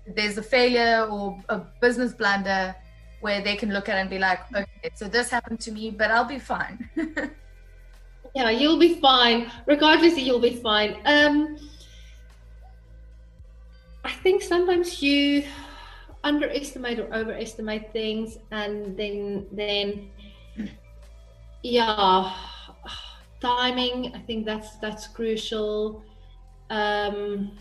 there's 0.07 0.39
a 0.39 0.43
failure 0.43 1.07
or 1.11 1.39
a 1.49 1.59
business 1.81 2.13
blunder 2.13 2.75
where 3.21 3.41
they 3.41 3.57
can 3.57 3.73
look 3.73 3.89
at 3.89 3.97
and 3.97 4.11
be 4.11 4.19
like, 4.19 4.41
okay, 4.55 4.91
so 4.95 5.09
this 5.09 5.31
happened 5.31 5.61
to 5.61 5.73
me, 5.73 5.91
but 5.91 6.11
I'll 6.11 6.27
be 6.27 6.39
fine. 6.39 6.89
yeah, 8.35 8.51
you'll 8.51 8.79
be 8.79 9.01
fine. 9.01 9.51
Regardless, 9.67 10.19
you'll 10.19 10.41
be 10.41 10.57
fine. 10.57 10.99
Um, 11.07 11.57
I 14.05 14.11
think 14.11 14.43
sometimes 14.43 15.03
you 15.03 15.45
underestimate 16.25 16.99
or 16.99 17.15
overestimate 17.15 17.93
things 17.93 18.39
and 18.51 18.97
then 18.97 19.47
then 19.53 20.11
yeah 21.63 22.35
timing 23.41 24.11
i 24.15 24.19
think 24.21 24.47
that's 24.47 24.77
that's 24.77 25.07
crucial 25.07 26.03
um 26.71 27.53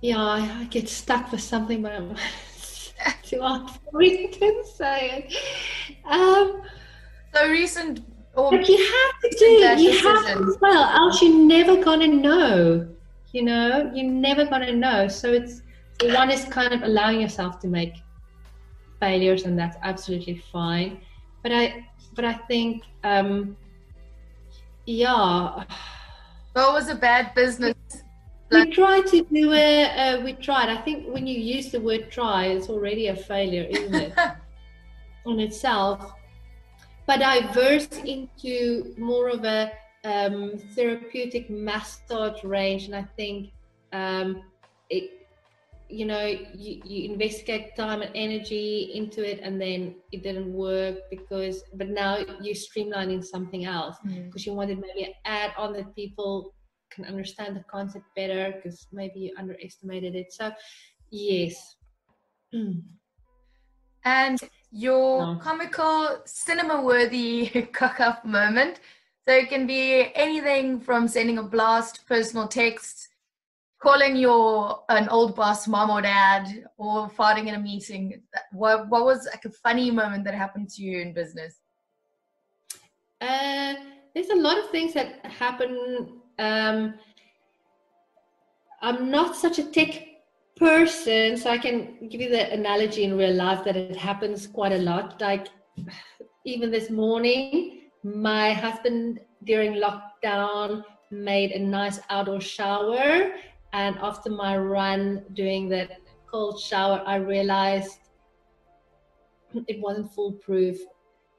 yeah 0.00 0.18
i, 0.18 0.60
I 0.60 0.64
get 0.64 0.88
stuck 0.88 1.30
with 1.32 1.40
something 1.40 1.82
but 1.82 1.92
i'm 1.92 2.16
too 3.22 3.40
hard 3.40 3.70
for 3.70 3.98
me 3.98 4.28
to 4.28 4.64
say 4.64 5.28
it 5.28 6.04
um 6.04 6.62
so 7.34 7.48
recent 7.48 8.00
or 8.34 8.50
but 8.50 8.68
you 8.68 8.76
have 8.76 9.20
to 9.22 9.36
do 9.38 9.82
you 9.82 9.92
have 9.98 10.26
to 10.26 10.56
well 10.60 10.84
else 10.90 11.22
you're 11.22 11.34
never 11.34 11.82
gonna 11.82 12.06
know 12.06 12.88
you 13.32 13.42
know 13.42 13.90
you're 13.94 14.10
never 14.10 14.44
to 14.46 14.74
know. 14.74 15.08
So 15.08 15.32
it's 15.32 15.62
one 16.02 16.30
is 16.30 16.44
kind 16.46 16.72
of 16.72 16.82
allowing 16.82 17.20
yourself 17.20 17.60
to 17.60 17.68
make 17.68 17.94
failures 18.98 19.44
and 19.44 19.58
that's 19.58 19.76
absolutely 19.82 20.38
fine. 20.52 21.00
But 21.42 21.52
i 21.52 21.86
but 22.14 22.24
i 22.24 22.34
think 22.34 22.84
um 23.04 23.56
yeah. 24.86 25.64
What 26.52 26.72
was 26.72 26.88
a 26.88 26.96
bad 26.96 27.32
business 27.34 27.76
we 28.50 28.70
tried 28.70 29.06
to 29.06 29.22
do 29.22 29.52
it 29.52 29.86
uh, 29.96 30.20
we 30.24 30.32
tried. 30.34 30.68
I 30.68 30.80
think 30.82 31.06
when 31.08 31.26
you 31.26 31.38
use 31.38 31.70
the 31.70 31.80
word 31.80 32.10
try 32.10 32.46
it's 32.46 32.68
already 32.68 33.08
a 33.08 33.16
failure 33.16 33.66
isn't 33.68 33.94
it? 33.94 34.14
On 35.26 35.38
itself. 35.40 36.14
But 37.06 37.20
diverse 37.20 37.88
into 38.04 38.94
more 38.96 39.28
of 39.28 39.44
a 39.44 39.72
um, 40.04 40.58
therapeutic 40.74 41.50
massage 41.50 42.42
range, 42.44 42.84
and 42.84 42.94
I 42.94 43.02
think 43.16 43.50
um, 43.92 44.42
it, 44.88 45.26
you 45.88 46.06
know, 46.06 46.24
you, 46.24 46.80
you 46.84 47.10
investigate 47.10 47.74
time 47.76 48.02
and 48.02 48.10
energy 48.14 48.92
into 48.94 49.28
it, 49.28 49.40
and 49.42 49.60
then 49.60 49.96
it 50.12 50.22
didn't 50.22 50.52
work 50.52 50.98
because, 51.10 51.64
but 51.74 51.88
now 51.88 52.18
you're 52.40 52.54
streamlining 52.54 53.24
something 53.24 53.64
else 53.64 53.96
because 54.04 54.42
mm. 54.42 54.46
you 54.46 54.54
wanted 54.54 54.78
maybe 54.80 55.14
add 55.24 55.52
on 55.58 55.72
that 55.72 55.94
people 55.94 56.54
can 56.90 57.04
understand 57.04 57.56
the 57.56 57.64
concept 57.70 58.06
better 58.16 58.52
because 58.56 58.86
maybe 58.92 59.20
you 59.20 59.34
underestimated 59.38 60.14
it. 60.14 60.32
So, 60.32 60.52
yes. 61.10 61.76
And 64.02 64.40
your 64.70 65.34
no. 65.34 65.40
comical, 65.42 66.22
cinema 66.24 66.80
worthy 66.80 67.48
cock 67.72 68.00
up 68.00 68.24
moment 68.24 68.80
so 69.30 69.34
it 69.34 69.48
can 69.48 69.66
be 69.66 70.10
anything 70.14 70.80
from 70.80 71.06
sending 71.06 71.38
a 71.38 71.42
blast, 71.42 72.06
personal 72.06 72.48
text, 72.48 73.08
calling 73.80 74.16
your 74.16 74.82
an 74.88 75.08
old 75.08 75.36
boss 75.36 75.68
mom 75.68 75.90
or 75.90 76.02
dad, 76.02 76.64
or 76.78 77.08
farting 77.10 77.46
in 77.46 77.54
a 77.54 77.58
meeting. 77.58 78.22
What 78.52 78.88
what 78.88 79.04
was 79.04 79.26
like 79.26 79.44
a 79.44 79.50
funny 79.50 79.90
moment 79.90 80.24
that 80.24 80.34
happened 80.34 80.70
to 80.70 80.82
you 80.82 81.00
in 81.00 81.12
business? 81.12 81.60
Uh, 83.20 83.74
there's 84.14 84.30
a 84.30 84.36
lot 84.36 84.58
of 84.58 84.70
things 84.70 84.94
that 84.94 85.24
happen. 85.26 86.19
Um, 86.40 86.94
I'm 88.82 89.10
not 89.10 89.36
such 89.36 89.58
a 89.58 89.64
tech 89.64 90.06
person, 90.56 91.36
so 91.36 91.50
I 91.50 91.58
can 91.58 92.08
give 92.08 92.20
you 92.20 92.30
the 92.30 92.50
analogy 92.52 93.04
in 93.04 93.16
real 93.16 93.34
life 93.34 93.62
that 93.64 93.76
it 93.76 93.96
happens 93.96 94.46
quite 94.46 94.72
a 94.72 94.78
lot. 94.78 95.20
Like 95.20 95.48
even 96.44 96.70
this 96.70 96.90
morning, 96.90 97.90
my 98.02 98.52
husband 98.52 99.20
during 99.44 99.74
lockdown 99.74 100.82
made 101.10 101.52
a 101.52 101.58
nice 101.58 102.00
outdoor 102.08 102.40
shower 102.40 103.32
and 103.72 103.96
after 104.00 104.30
my 104.30 104.56
run 104.56 105.24
doing 105.34 105.68
that 105.68 106.00
cold 106.26 106.60
shower 106.60 107.02
i 107.06 107.16
realized 107.16 107.98
it 109.66 109.80
wasn't 109.80 110.08
foolproof 110.12 110.78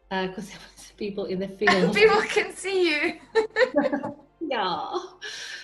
because 0.10 0.38
uh, 0.38 0.42
there 0.52 0.60
was 0.76 0.92
people 0.98 1.26
in 1.26 1.40
the 1.40 1.48
field 1.60 1.96
people 1.96 2.22
can 2.24 2.54
see 2.54 2.90
you 2.90 3.14
yeah 4.52 4.98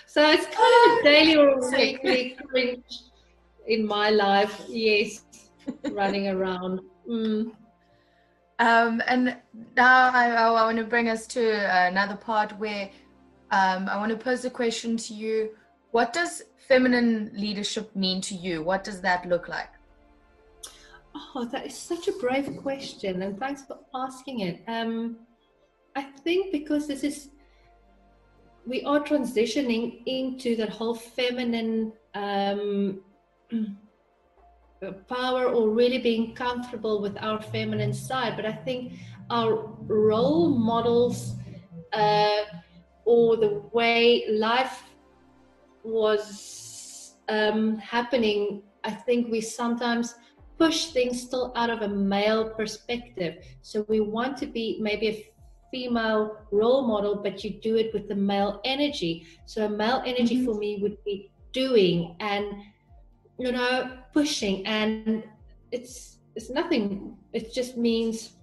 so 0.07 0.27
it's 0.33 0.45
kind 0.45 0.73
of 0.77 0.99
a 0.99 1.03
daily 1.03 1.35
or 1.35 1.59
weekly 1.71 2.35
cringe 2.49 3.03
in 3.67 3.85
my 3.85 4.09
life 4.09 4.63
yes 4.67 5.25
running 5.91 6.27
around 6.29 6.79
mm. 7.09 7.51
Um, 8.59 9.03
and 9.05 9.37
now 9.75 10.09
I, 10.09 10.31
I, 10.31 10.49
want 10.49 10.77
to 10.79 10.83
bring 10.83 11.09
us 11.09 11.27
to 11.27 11.87
another 11.87 12.15
part 12.15 12.57
where 12.57 12.89
um, 13.51 13.87
I 13.87 13.97
want 13.97 14.09
to 14.11 14.17
pose 14.17 14.45
a 14.45 14.49
question 14.49 14.97
to 14.97 15.13
you. 15.13 15.51
What 15.91 16.11
does 16.11 16.41
feminine 16.67 17.31
leadership 17.35 17.95
mean 17.95 18.19
to 18.21 18.35
you? 18.35 18.63
What 18.63 18.83
does 18.83 18.99
that 19.01 19.27
look 19.27 19.47
like? 19.47 19.69
Oh, 21.15 21.45
that 21.45 21.67
is 21.67 21.77
such 21.77 22.07
a 22.07 22.11
brave 22.13 22.57
question, 22.57 23.21
and 23.21 23.39
thanks 23.39 23.63
for 23.63 23.77
asking 23.93 24.41
it. 24.41 24.63
Um, 24.67 25.17
I 25.95 26.03
think 26.03 26.51
because 26.51 26.87
this 26.87 27.03
is, 27.03 27.29
we 28.67 28.83
are 28.83 28.99
transitioning 28.99 30.01
into 30.05 30.55
that 30.57 30.69
whole 30.69 30.93
feminine 30.95 31.93
um, 32.13 33.01
power 35.07 35.45
or 35.45 35.69
really 35.69 35.97
being 35.97 36.35
comfortable 36.35 37.01
with 37.01 37.17
our 37.17 37.41
feminine 37.41 37.93
side. 37.93 38.35
But 38.35 38.45
i 38.45 38.51
think 38.51 38.93
our 39.29 39.67
role 39.87 40.49
models 40.49 41.35
uh, 41.93 42.43
or 43.05 43.37
the 43.37 43.63
way 43.71 44.25
life 44.29 44.83
was 45.83 47.15
um, 47.29 47.77
happening 47.77 48.61
i 48.83 48.91
think 48.91 49.31
we 49.31 49.41
sometimes 49.41 50.15
push 50.57 50.87
things 50.87 51.21
still 51.21 51.53
out 51.55 51.69
of 51.69 51.81
a 51.81 51.87
male 51.87 52.49
perspective. 52.49 53.45
So 53.61 53.85
we 53.87 53.99
want 53.99 54.37
to 54.37 54.47
be 54.47 54.77
maybe 54.81 55.07
a 55.07 55.31
female 55.71 56.37
role 56.51 56.87
model 56.87 57.15
but 57.15 57.43
you 57.43 57.51
do 57.61 57.75
it 57.75 57.93
with 57.93 58.07
the 58.07 58.15
male 58.15 58.61
energy 58.63 59.27
so 59.45 59.65
a 59.65 59.69
male 59.69 60.01
energy 60.05 60.37
mm-hmm. 60.37 60.45
for 60.45 60.55
me 60.55 60.79
would 60.81 60.97
be 61.03 61.29
doing 61.51 62.15
and 62.19 62.45
you 63.37 63.51
know 63.51 63.97
pushing 64.13 64.65
and 64.65 65.23
it's 65.71 66.19
it's 66.35 66.49
nothing 66.49 67.17
it 67.33 67.53
just 67.53 67.77
means 67.77 68.37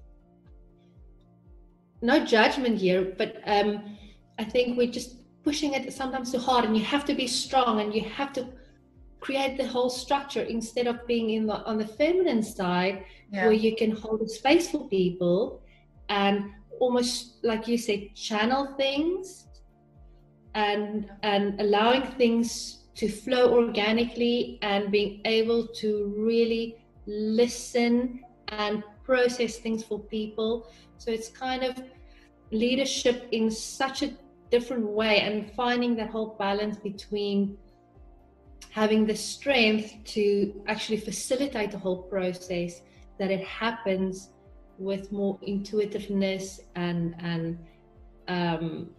no 2.04 2.24
judgment 2.24 2.78
here, 2.78 3.14
but 3.16 3.40
um, 3.46 3.96
I 4.38 4.44
think 4.44 4.76
we're 4.76 4.92
just 4.92 5.16
pushing 5.42 5.72
it 5.72 5.90
sometimes 5.92 6.32
too 6.32 6.38
hard, 6.38 6.64
and 6.66 6.76
you 6.76 6.84
have 6.84 7.04
to 7.06 7.14
be 7.14 7.26
strong, 7.26 7.80
and 7.80 7.94
you 7.94 8.02
have 8.02 8.32
to 8.34 8.46
create 9.20 9.56
the 9.56 9.66
whole 9.66 9.88
structure 9.88 10.42
instead 10.42 10.86
of 10.86 11.06
being 11.06 11.30
in 11.30 11.46
the 11.46 11.64
on 11.64 11.78
the 11.78 11.86
feminine 11.86 12.42
side 12.42 13.04
yeah. 13.32 13.44
where 13.44 13.52
you 13.52 13.74
can 13.74 13.90
hold 13.90 14.20
a 14.20 14.28
space 14.28 14.70
for 14.70 14.86
people 14.88 15.62
and 16.10 16.50
almost 16.80 17.44
like 17.44 17.68
you 17.68 17.78
said 17.78 18.14
channel 18.14 18.74
things 18.76 19.46
and 20.54 21.10
and 21.22 21.60
allowing 21.60 22.02
things 22.02 22.84
to 22.94 23.08
flow 23.08 23.52
organically 23.52 24.58
and 24.62 24.90
being 24.90 25.20
able 25.24 25.66
to 25.66 26.14
really 26.16 26.76
listen 27.06 28.20
and 28.48 28.84
process 29.04 29.56
things 29.56 29.82
for 29.82 29.98
people. 29.98 30.68
So 30.98 31.10
it's 31.10 31.28
kind 31.28 31.64
of 31.64 31.82
leadership 32.52 33.28
in 33.32 33.50
such 33.50 34.02
a 34.02 34.12
different 34.50 34.86
way 34.86 35.20
and 35.20 35.50
finding 35.52 35.96
that 35.96 36.10
whole 36.10 36.36
balance 36.38 36.76
between 36.76 37.58
having 38.70 39.06
the 39.06 39.16
strength 39.16 39.94
to 40.04 40.62
actually 40.66 40.98
facilitate 40.98 41.70
the 41.72 41.78
whole 41.78 42.02
process 42.04 42.80
that 43.18 43.30
it 43.30 43.44
happens 43.44 44.30
with 44.78 45.12
more 45.12 45.38
intuitiveness 45.42 46.60
and 46.74 47.14
and 47.18 47.58
um 48.28 48.90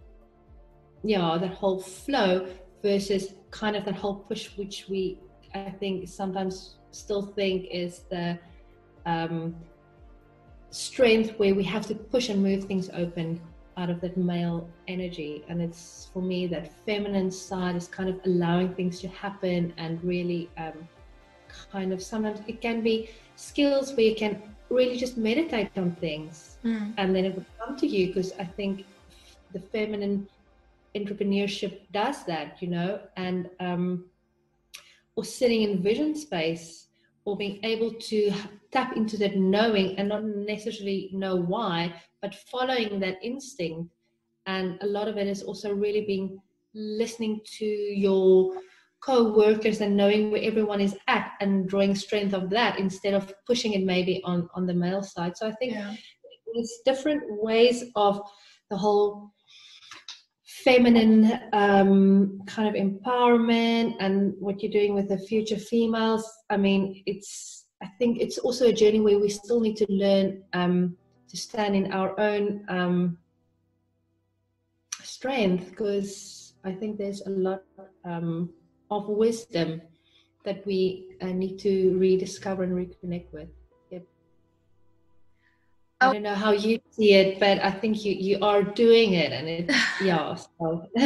yeah 1.02 1.36
that 1.40 1.52
whole 1.52 1.80
flow 1.80 2.46
versus 2.82 3.34
kind 3.50 3.76
of 3.76 3.84
that 3.84 3.94
whole 3.94 4.16
push 4.16 4.56
which 4.56 4.86
we 4.88 5.18
i 5.54 5.70
think 5.70 6.08
sometimes 6.08 6.76
still 6.90 7.22
think 7.22 7.66
is 7.70 8.04
the 8.10 8.38
um 9.04 9.54
strength 10.70 11.38
where 11.38 11.54
we 11.54 11.62
have 11.62 11.86
to 11.86 11.94
push 11.94 12.28
and 12.28 12.42
move 12.42 12.64
things 12.64 12.90
open 12.92 13.40
out 13.76 13.90
of 13.90 14.00
that 14.00 14.16
male 14.16 14.68
energy. 14.88 15.44
And 15.48 15.60
it's 15.60 16.08
for 16.12 16.22
me 16.22 16.46
that 16.48 16.72
feminine 16.84 17.30
side 17.30 17.76
is 17.76 17.88
kind 17.88 18.08
of 18.08 18.20
allowing 18.24 18.74
things 18.74 19.00
to 19.00 19.08
happen 19.08 19.72
and 19.76 20.02
really 20.02 20.50
um, 20.56 20.88
kind 21.72 21.92
of 21.92 22.02
sometimes 22.02 22.40
it 22.46 22.60
can 22.60 22.82
be 22.82 23.10
skills 23.36 23.92
where 23.92 24.06
you 24.06 24.14
can 24.14 24.42
really 24.70 24.96
just 24.96 25.16
meditate 25.16 25.70
on 25.76 25.92
things 25.96 26.58
mm. 26.64 26.92
and 26.96 27.14
then 27.14 27.24
it 27.24 27.34
will 27.34 27.46
come 27.58 27.76
to 27.76 27.86
you 27.86 28.08
because 28.08 28.32
i 28.38 28.44
think 28.44 28.84
the 29.52 29.60
feminine 29.60 30.26
entrepreneurship 30.94 31.80
does 31.92 32.24
that 32.24 32.60
you 32.60 32.68
know 32.68 33.00
and 33.16 33.48
um 33.60 34.04
or 35.14 35.24
sitting 35.24 35.62
in 35.62 35.82
vision 35.82 36.14
space 36.14 36.88
or 37.24 37.36
being 37.36 37.58
able 37.64 37.92
to 37.94 38.32
tap 38.70 38.96
into 38.96 39.16
that 39.16 39.36
knowing 39.36 39.96
and 39.98 40.08
not 40.08 40.24
necessarily 40.24 41.10
know 41.12 41.36
why 41.36 41.92
but 42.20 42.34
following 42.34 42.98
that 42.98 43.18
instinct 43.22 43.90
and 44.46 44.78
a 44.82 44.86
lot 44.86 45.08
of 45.08 45.16
it 45.16 45.26
is 45.26 45.42
also 45.42 45.72
really 45.72 46.04
being 46.06 46.40
listening 46.74 47.40
to 47.44 47.64
your 47.64 48.54
co-workers 49.00 49.80
and 49.80 49.96
knowing 49.96 50.30
where 50.30 50.42
everyone 50.42 50.80
is 50.80 50.96
at 51.06 51.32
and 51.40 51.68
drawing 51.68 51.94
strength 51.94 52.34
of 52.34 52.50
that 52.50 52.78
instead 52.78 53.14
of 53.14 53.32
pushing 53.46 53.74
it 53.74 53.84
maybe 53.84 54.20
on 54.24 54.48
on 54.54 54.66
the 54.66 54.74
male 54.74 55.02
side 55.02 55.36
so 55.36 55.46
i 55.46 55.52
think 55.52 55.72
yeah. 55.72 55.94
there's 56.54 56.80
different 56.84 57.22
ways 57.42 57.84
of 57.94 58.20
the 58.70 58.76
whole 58.76 59.30
feminine 60.64 61.38
um, 61.52 62.40
kind 62.46 62.68
of 62.68 62.74
empowerment 62.74 63.94
and 64.00 64.34
what 64.40 64.60
you're 64.62 64.72
doing 64.72 64.94
with 64.94 65.08
the 65.08 65.18
future 65.18 65.58
females 65.58 66.28
i 66.50 66.56
mean 66.56 67.02
it's 67.06 67.66
i 67.82 67.86
think 67.98 68.18
it's 68.20 68.38
also 68.38 68.66
a 68.66 68.72
journey 68.72 69.00
where 69.00 69.18
we 69.18 69.28
still 69.28 69.60
need 69.60 69.76
to 69.76 69.86
learn 69.88 70.42
um, 70.54 70.96
to 71.28 71.36
stand 71.36 71.76
in 71.76 71.92
our 71.92 72.18
own 72.18 72.64
um, 72.68 73.18
strength 75.02 75.70
because 75.70 76.54
i 76.64 76.72
think 76.72 76.98
there's 76.98 77.20
a 77.26 77.30
lot 77.30 77.62
um, 78.04 78.50
of 78.90 79.08
wisdom 79.08 79.82
that 80.44 80.64
we 80.66 81.16
uh, 81.20 81.26
need 81.26 81.58
to 81.58 81.98
rediscover 81.98 82.62
and 82.62 82.72
reconnect 82.72 83.32
with. 83.32 83.48
Yep. 83.90 84.06
I 86.00 86.08
oh. 86.08 86.12
don't 86.12 86.22
know 86.22 86.34
how 86.34 86.52
you 86.52 86.78
see 86.90 87.14
it, 87.14 87.40
but 87.40 87.62
I 87.62 87.70
think 87.70 88.04
you 88.04 88.12
you 88.12 88.38
are 88.40 88.62
doing 88.62 89.14
it, 89.14 89.32
and 89.32 89.48
it 89.48 89.70
yeah. 90.00 90.34
So. 90.34 90.86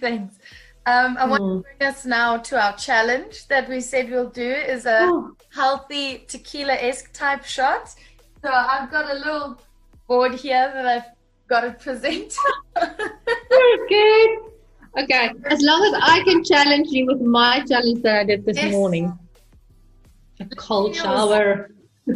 Thanks. 0.00 0.38
Um, 0.86 1.16
I 1.18 1.26
want 1.26 1.42
mm. 1.42 1.62
to 1.62 1.62
bring 1.62 1.88
us 1.90 2.04
now 2.04 2.36
to 2.36 2.62
our 2.62 2.76
challenge 2.76 3.48
that 3.48 3.68
we 3.70 3.80
said 3.80 4.10
we'll 4.10 4.28
do 4.28 4.50
is 4.50 4.84
a 4.84 4.98
oh. 5.04 5.34
healthy 5.48 6.26
tequila-esque 6.28 7.10
type 7.14 7.42
shot. 7.44 7.94
So 8.42 8.50
I've 8.52 8.90
got 8.90 9.10
a 9.10 9.14
little 9.14 9.58
board 10.06 10.34
here 10.34 10.70
that 10.74 10.86
I've 10.86 11.10
got 11.48 11.62
to 11.62 11.72
present. 11.72 12.36
Very 12.78 13.88
good. 13.88 14.53
Okay, 14.96 15.30
as 15.46 15.60
long 15.60 15.84
as 15.86 16.00
I 16.02 16.22
can 16.24 16.44
challenge 16.44 16.88
you 16.90 17.06
with 17.06 17.20
my 17.20 17.64
challenge 17.68 18.02
that 18.02 18.16
I 18.20 18.24
did 18.24 18.44
this 18.44 18.56
yes. 18.56 18.72
morning. 18.72 19.18
A 20.40 20.46
cold 20.56 20.94
shower. 20.94 21.70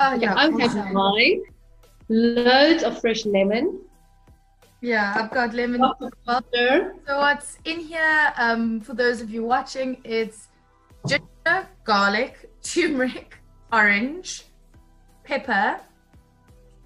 Oh, 0.00 0.14
yeah, 0.14 0.34
I 0.34 0.50
have 0.50 0.92
mine. 0.92 1.42
Loads 2.08 2.82
of 2.82 3.00
fresh 3.00 3.26
lemon. 3.26 3.80
Yeah, 4.80 5.14
I've 5.16 5.30
got 5.30 5.54
lemon 5.54 5.80
butter. 6.26 6.94
So 7.06 7.18
what's 7.18 7.58
in 7.64 7.80
here, 7.80 8.32
um, 8.36 8.80
for 8.80 8.94
those 8.94 9.20
of 9.20 9.30
you 9.30 9.44
watching, 9.44 9.98
it's 10.04 10.48
ginger, 11.06 11.66
garlic, 11.84 12.50
turmeric, 12.62 13.36
orange, 13.72 14.44
pepper. 15.24 15.80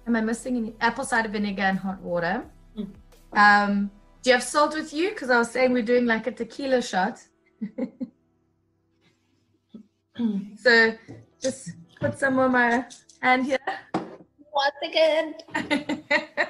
Am 0.07 0.15
I 0.15 0.21
missing 0.21 0.57
any? 0.57 0.75
Apple 0.81 1.03
cider 1.03 1.29
vinegar 1.29 1.63
and 1.63 1.77
hot 1.77 2.01
water. 2.01 2.45
Mm. 2.77 2.89
Um, 3.33 3.91
do 4.21 4.29
you 4.29 4.33
have 4.33 4.43
salt 4.43 4.75
with 4.75 4.93
you? 4.93 5.09
Because 5.09 5.29
I 5.29 5.37
was 5.37 5.51
saying 5.51 5.71
we're 5.73 5.81
doing 5.83 6.05
like 6.05 6.27
a 6.27 6.31
tequila 6.31 6.81
shot. 6.81 7.19
so 10.57 10.93
just 11.41 11.71
put 11.99 12.19
some 12.19 12.37
on 12.39 12.51
my 12.51 12.85
hand 13.21 13.45
here. 13.45 13.59
Once 14.53 14.75
again. 14.83 15.35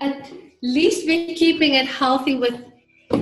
At 0.00 0.32
least 0.62 1.06
we're 1.06 1.34
keeping 1.36 1.74
it 1.74 1.86
healthy 1.86 2.34
with 2.34 2.60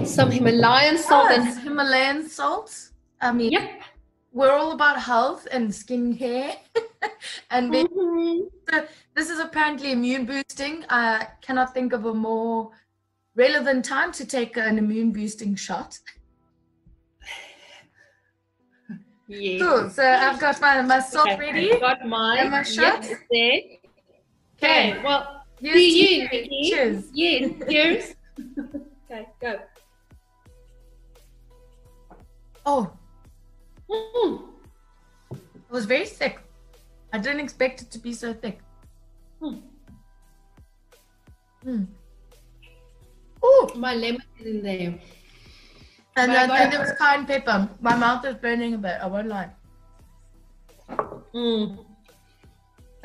some 0.04 0.30
Himalayan 0.30 0.96
salt 0.96 1.30
and 1.30 1.58
Himalayan 1.58 2.26
salt. 2.26 2.90
I 3.20 3.32
mean, 3.32 3.52
yep. 3.52 3.82
we're 4.32 4.52
all 4.52 4.72
about 4.72 4.98
health 4.98 5.46
and 5.50 5.68
skincare. 5.68 6.56
and 7.50 7.72
mm-hmm. 7.72 8.46
so 8.68 8.86
this 9.14 9.30
is 9.30 9.38
apparently 9.38 9.92
immune 9.92 10.26
boosting. 10.26 10.84
I 10.88 11.26
cannot 11.40 11.72
think 11.74 11.92
of 11.92 12.04
a 12.04 12.14
more 12.14 12.70
relevant 13.34 13.84
time 13.84 14.12
to 14.12 14.26
take 14.26 14.56
an 14.56 14.78
immune 14.78 15.12
boosting 15.12 15.54
shot. 15.54 15.98
Yeah. 19.30 19.58
Cool. 19.60 19.90
So 19.90 20.02
I've 20.02 20.40
got 20.40 20.60
my, 20.60 20.82
my 20.82 20.98
salt 20.98 21.28
okay, 21.28 21.38
ready. 21.38 21.72
I've 21.72 21.80
got 21.80 22.06
mine. 22.06 22.50
My 22.50 22.64
shot. 22.64 23.04
Yes, 23.04 23.18
there. 23.30 23.60
Okay. 24.56 25.00
Well, 25.04 25.44
see 25.62 26.20
you, 26.20 26.28
Nikki. 26.28 26.70
Cheers. 26.70 27.04
Yes. 27.14 27.52
Cheers. 27.70 28.14
okay. 29.10 29.28
Go. 29.40 29.60
Oh. 32.66 32.92
Mm. 33.88 34.48
It 35.30 35.70
was 35.70 35.84
very 35.84 36.06
thick. 36.06 36.40
I 37.12 37.18
didn't 37.18 37.40
expect 37.40 37.82
it 37.82 37.90
to 37.90 37.98
be 37.98 38.12
so 38.12 38.32
thick. 38.32 38.60
Hmm. 39.40 39.56
Hmm. 41.62 41.84
Oh, 43.42 43.70
my 43.74 43.94
lemon 43.94 44.22
is 44.38 44.46
in 44.46 44.62
there. 44.62 44.98
And 46.16 46.32
then, 46.32 46.50
and 46.50 46.72
there 46.72 46.80
was 46.80 46.92
cayenne 46.98 47.26
pepper. 47.26 47.68
My 47.80 47.96
mouth 47.96 48.24
is 48.24 48.34
burning 48.36 48.74
a 48.74 48.78
bit. 48.78 48.98
I 49.00 49.06
won't 49.06 49.28
lie. 49.28 49.50
Mm. 51.34 51.78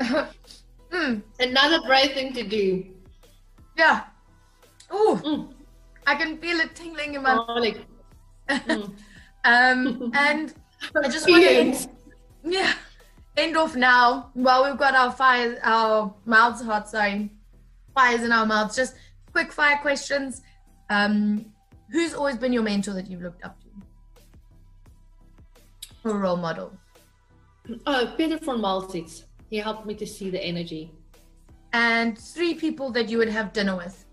mm. 0.00 1.22
Another 1.40 1.80
brave 1.86 2.12
thing 2.12 2.32
to 2.34 2.42
do. 2.42 2.84
Yeah. 3.78 4.04
Oh, 4.90 5.20
mm. 5.24 5.52
I 6.06 6.14
can 6.14 6.36
feel 6.38 6.58
it 6.60 6.74
tingling 6.74 7.14
in 7.14 7.22
my. 7.22 7.34
Garlic. 7.34 7.78
mm. 8.48 8.92
um, 9.44 10.12
and 10.14 10.54
I 10.94 11.08
just 11.08 11.28
want 11.30 11.42
to. 11.42 11.88
Yeah 12.44 12.74
end 13.36 13.56
off 13.56 13.76
now 13.76 14.30
while 14.34 14.64
we've 14.64 14.78
got 14.78 14.94
our 14.94 15.12
fires, 15.12 15.58
our 15.62 16.14
mouths 16.24 16.62
hot, 16.62 16.88
sorry, 16.88 17.30
fires 17.94 18.22
in 18.22 18.32
our 18.32 18.46
mouths. 18.46 18.76
Just 18.76 18.94
quick 19.32 19.52
fire 19.52 19.78
questions. 19.78 20.42
Um, 20.88 21.46
who's 21.90 22.14
always 22.14 22.36
been 22.36 22.52
your 22.52 22.62
mentor 22.62 22.94
that 22.94 23.10
you've 23.10 23.22
looked 23.22 23.44
up 23.44 23.58
to? 23.60 23.66
Or 26.10 26.18
role 26.18 26.36
model? 26.36 26.72
Oh, 27.86 28.14
Peter 28.16 28.38
von 28.38 28.60
Maltitz. 28.60 29.24
He 29.50 29.56
helped 29.58 29.86
me 29.86 29.94
to 29.94 30.06
see 30.06 30.30
the 30.30 30.42
energy. 30.42 30.92
And 31.72 32.16
three 32.18 32.54
people 32.54 32.90
that 32.92 33.08
you 33.08 33.18
would 33.18 33.28
have 33.28 33.52
dinner 33.52 33.76
with? 33.76 34.04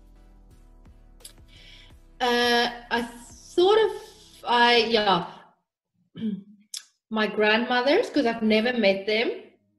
Uh, 2.20 2.68
I 2.90 3.02
thought 3.02 3.78
of, 3.78 3.90
I, 4.46 4.76
yeah. 4.88 5.26
my 7.14 7.28
grandmothers 7.28 8.08
because 8.08 8.26
I've 8.26 8.42
never 8.42 8.76
met 8.76 9.06
them. 9.06 9.30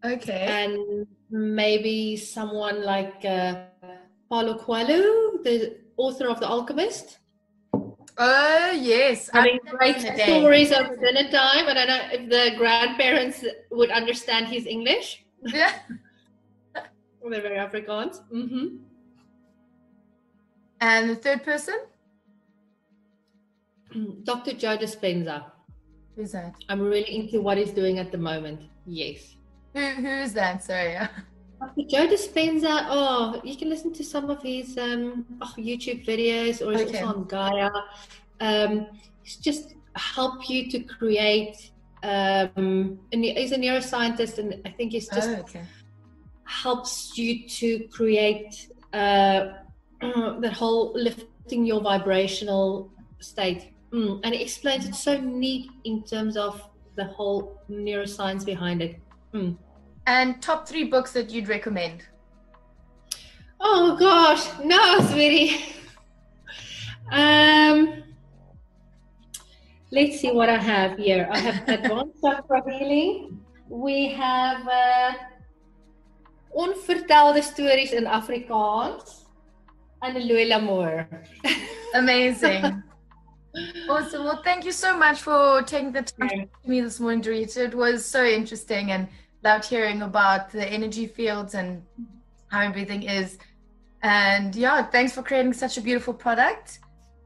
Okay. 0.03 0.45
And 0.63 1.05
maybe 1.29 2.15
someone 2.15 2.83
like 2.83 3.25
uh, 3.25 3.65
Paulo 4.29 4.57
Coelho, 4.57 5.43
the 5.43 5.75
author 5.97 6.29
of 6.29 6.39
The 6.39 6.47
Alchemist. 6.47 7.19
Oh 8.17 8.71
yes, 8.71 9.29
I 9.33 9.43
mean, 9.43 9.59
great 9.67 9.99
stories 9.99 10.71
over 10.71 10.95
dinner 10.95 11.29
time. 11.29 11.67
I 11.67 11.73
don't 11.73 11.87
know 11.89 12.01
if 12.13 12.29
the 12.29 12.55
grandparents 12.57 13.43
would 13.71 13.91
understand 13.91 14.47
his 14.47 14.65
English. 14.65 15.25
Yeah, 15.41 15.73
they're 16.73 17.41
very 17.41 17.57
Afrikaans. 17.57 18.21
Mm-hmm. 18.33 18.77
And 20.79 21.09
the 21.09 21.15
third 21.17 21.43
person, 21.43 21.75
Dr. 24.23 24.53
Joe 24.53 24.77
Dispenza. 24.77 25.51
Who's 26.15 26.31
that? 26.31 26.55
I'm 26.69 26.81
really 26.81 27.15
into 27.15 27.41
what 27.41 27.57
he's 27.57 27.71
doing 27.71 27.99
at 27.99 28.11
the 28.11 28.17
moment. 28.17 28.61
Yes. 28.85 29.35
Who 29.73 29.81
Who 29.81 30.07
is 30.07 30.33
that? 30.33 30.63
Sorry. 30.63 30.97
Yeah. 31.77 31.87
Joe 31.87 32.07
Dispenza, 32.07 32.85
oh, 32.89 33.41
you 33.43 33.55
can 33.55 33.69
listen 33.69 33.93
to 33.93 34.03
some 34.03 34.29
of 34.29 34.43
his 34.43 34.77
um, 34.77 35.25
oh, 35.41 35.53
YouTube 35.57 36.05
videos 36.05 36.65
or 36.65 36.77
he's 36.77 36.89
okay. 36.89 36.99
also 36.99 37.19
on 37.19 37.23
Gaia. 37.25 37.69
Um, 38.41 38.87
he's 39.23 39.37
just 39.37 39.75
help 39.95 40.49
you 40.49 40.69
to 40.71 40.79
create. 40.81 41.71
Um, 42.03 42.99
and 43.11 43.23
he's 43.23 43.51
a 43.51 43.57
neuroscientist, 43.57 44.37
and 44.37 44.61
I 44.65 44.69
think 44.69 44.91
he's 44.91 45.07
just 45.07 45.29
oh, 45.29 45.39
okay. 45.39 45.63
helps 46.43 47.17
you 47.17 47.47
to 47.47 47.87
create 47.87 48.67
uh, 48.93 49.47
that 50.01 50.53
whole 50.53 50.93
lifting 50.93 51.65
your 51.65 51.81
vibrational 51.81 52.91
state. 53.19 53.73
Mm, 53.95 54.19
and 54.25 54.35
it 54.35 54.41
explains 54.41 54.85
it 54.85 54.93
so 54.93 55.17
neat 55.21 55.69
in 55.85 56.03
terms 56.03 56.35
of 56.35 56.61
the 56.97 57.05
whole 57.05 57.61
neuroscience 57.69 58.43
behind 58.43 58.81
it. 58.81 58.99
Mm. 59.33 59.57
And 60.05 60.41
top 60.41 60.67
three 60.67 60.83
books 60.83 61.13
that 61.13 61.29
you'd 61.29 61.47
recommend? 61.47 62.03
Oh 63.61 63.95
gosh, 63.97 64.43
no, 64.63 64.99
sweetie. 65.11 65.57
Um, 67.11 68.01
let's 69.91 70.19
see 70.19 70.31
what 70.31 70.49
I 70.49 70.57
have 70.57 70.97
here. 70.97 71.29
I 71.31 71.37
have 71.37 71.67
Advanced 71.69 72.17
Chakra 72.19 72.63
Healing. 72.67 73.39
We 73.69 74.07
have 74.13 74.67
uh, 74.67 75.13
Onvertelde 76.57 77.43
Stories 77.43 77.93
in 77.93 78.05
Afrikaans. 78.05 79.25
And 80.01 80.15
Louis 80.25 80.45
L'Amour. 80.45 81.07
Amazing. 81.93 82.81
Awesome. 83.89 84.23
Well, 84.23 84.41
thank 84.43 84.65
you 84.65 84.71
so 84.71 84.97
much 84.97 85.21
for 85.21 85.61
taking 85.63 85.91
the 85.91 86.03
time 86.03 86.49
to 86.63 86.69
me 86.69 86.81
this 86.81 86.99
morning, 86.99 87.21
Dorita. 87.21 87.57
It 87.57 87.75
was 87.75 88.05
so 88.05 88.23
interesting 88.23 88.91
and 88.91 89.07
loved 89.43 89.65
hearing 89.65 90.01
about 90.01 90.51
the 90.51 90.67
energy 90.67 91.07
fields 91.07 91.53
and 91.53 91.83
how 92.47 92.61
everything 92.61 93.03
is. 93.03 93.37
And 94.03 94.55
yeah, 94.55 94.83
thanks 94.83 95.13
for 95.13 95.23
creating 95.23 95.53
such 95.53 95.77
a 95.77 95.81
beautiful 95.81 96.13
product. 96.13 96.79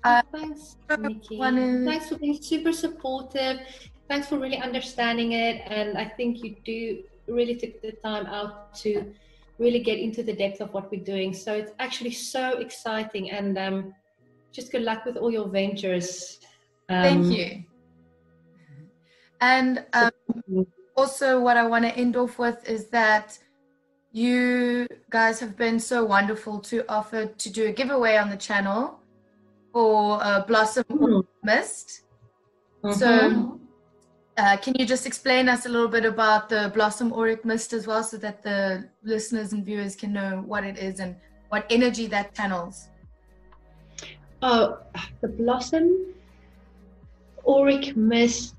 Uh, 0.03 0.21
thanks, 0.31 0.77
Nikki. 0.97 1.37
Wanna... 1.37 1.83
Thanks 1.85 2.09
for 2.09 2.17
being 2.17 2.41
super 2.41 2.71
supportive. 2.71 3.59
Thanks 4.07 4.27
for 4.27 4.39
really 4.39 4.57
understanding 4.57 5.33
it. 5.33 5.61
And 5.65 5.97
I 5.97 6.05
think 6.05 6.43
you 6.43 6.55
do 6.63 7.03
really 7.27 7.55
took 7.55 7.81
the 7.81 7.91
time 7.91 8.25
out 8.27 8.73
to 8.75 9.13
really 9.57 9.81
get 9.81 9.99
into 9.99 10.23
the 10.23 10.33
depth 10.33 10.61
of 10.61 10.73
what 10.73 10.89
we're 10.89 11.03
doing. 11.03 11.33
So 11.33 11.53
it's 11.53 11.73
actually 11.79 12.11
so 12.11 12.59
exciting. 12.59 13.31
And 13.31 13.57
um, 13.57 13.93
just 14.51 14.71
good 14.71 14.83
luck 14.83 15.05
with 15.05 15.17
all 15.17 15.31
your 15.31 15.47
ventures. 15.47 16.39
Um, 16.89 17.03
Thank 17.03 17.37
you. 17.37 17.63
And 19.41 19.85
um, 19.93 20.67
also 20.95 21.39
what 21.39 21.57
I 21.57 21.65
want 21.65 21.85
to 21.85 21.95
end 21.95 22.15
off 22.17 22.39
with 22.39 22.67
is 22.67 22.87
that 22.89 23.37
you 24.11 24.87
guys 25.09 25.39
have 25.39 25.55
been 25.55 25.79
so 25.79 26.03
wonderful 26.03 26.59
to 26.59 26.83
offer 26.89 27.25
to 27.25 27.49
do 27.49 27.67
a 27.67 27.71
giveaway 27.71 28.17
on 28.17 28.29
the 28.29 28.37
channel 28.37 28.99
for 29.71 30.19
uh, 30.23 30.43
Blossom 30.45 30.83
mm-hmm. 30.89 31.19
Mist. 31.43 32.01
Mm-hmm. 32.83 32.99
So, 32.99 33.59
uh, 34.37 34.57
can 34.57 34.73
you 34.79 34.85
just 34.85 35.05
explain 35.05 35.47
us 35.47 35.65
a 35.65 35.69
little 35.69 35.87
bit 35.87 36.05
about 36.05 36.49
the 36.49 36.71
Blossom 36.73 37.11
Auric 37.13 37.45
Mist 37.45 37.73
as 37.73 37.85
well, 37.85 38.03
so 38.03 38.17
that 38.17 38.41
the 38.41 38.89
listeners 39.03 39.53
and 39.53 39.65
viewers 39.65 39.95
can 39.95 40.13
know 40.13 40.43
what 40.45 40.63
it 40.63 40.77
is 40.77 40.99
and 40.99 41.15
what 41.49 41.65
energy 41.69 42.07
that 42.07 42.33
channels? 42.33 42.87
Oh, 44.41 44.77
the 45.21 45.27
Blossom 45.27 46.13
Auric 47.45 47.95
Mist 47.97 48.55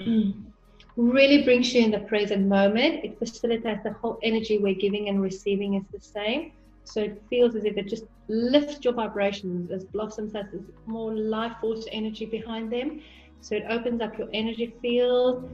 mm. 0.00 0.34
really 0.96 1.42
brings 1.42 1.74
you 1.74 1.84
in 1.84 1.90
the 1.90 2.00
present 2.00 2.46
moment. 2.46 3.04
It 3.04 3.18
facilitates 3.18 3.82
the 3.82 3.92
whole 3.92 4.18
energy 4.22 4.58
we're 4.58 4.74
giving 4.74 5.08
and 5.08 5.20
receiving 5.20 5.74
is 5.74 5.84
the 5.92 6.00
same. 6.00 6.52
So 6.84 7.00
it 7.00 7.22
feels 7.28 7.54
as 7.54 7.64
if 7.64 7.76
it 7.76 7.88
just 7.88 8.04
lifts 8.28 8.84
your 8.84 8.94
vibrations 8.94 9.70
as 9.70 9.84
blossoms 9.84 10.32
has 10.34 10.46
more 10.86 11.14
life 11.14 11.52
force 11.60 11.86
energy 11.92 12.24
behind 12.26 12.72
them. 12.72 13.02
So 13.40 13.56
it 13.56 13.64
opens 13.68 14.00
up 14.00 14.16
your 14.16 14.28
energy 14.32 14.72
field 14.80 15.50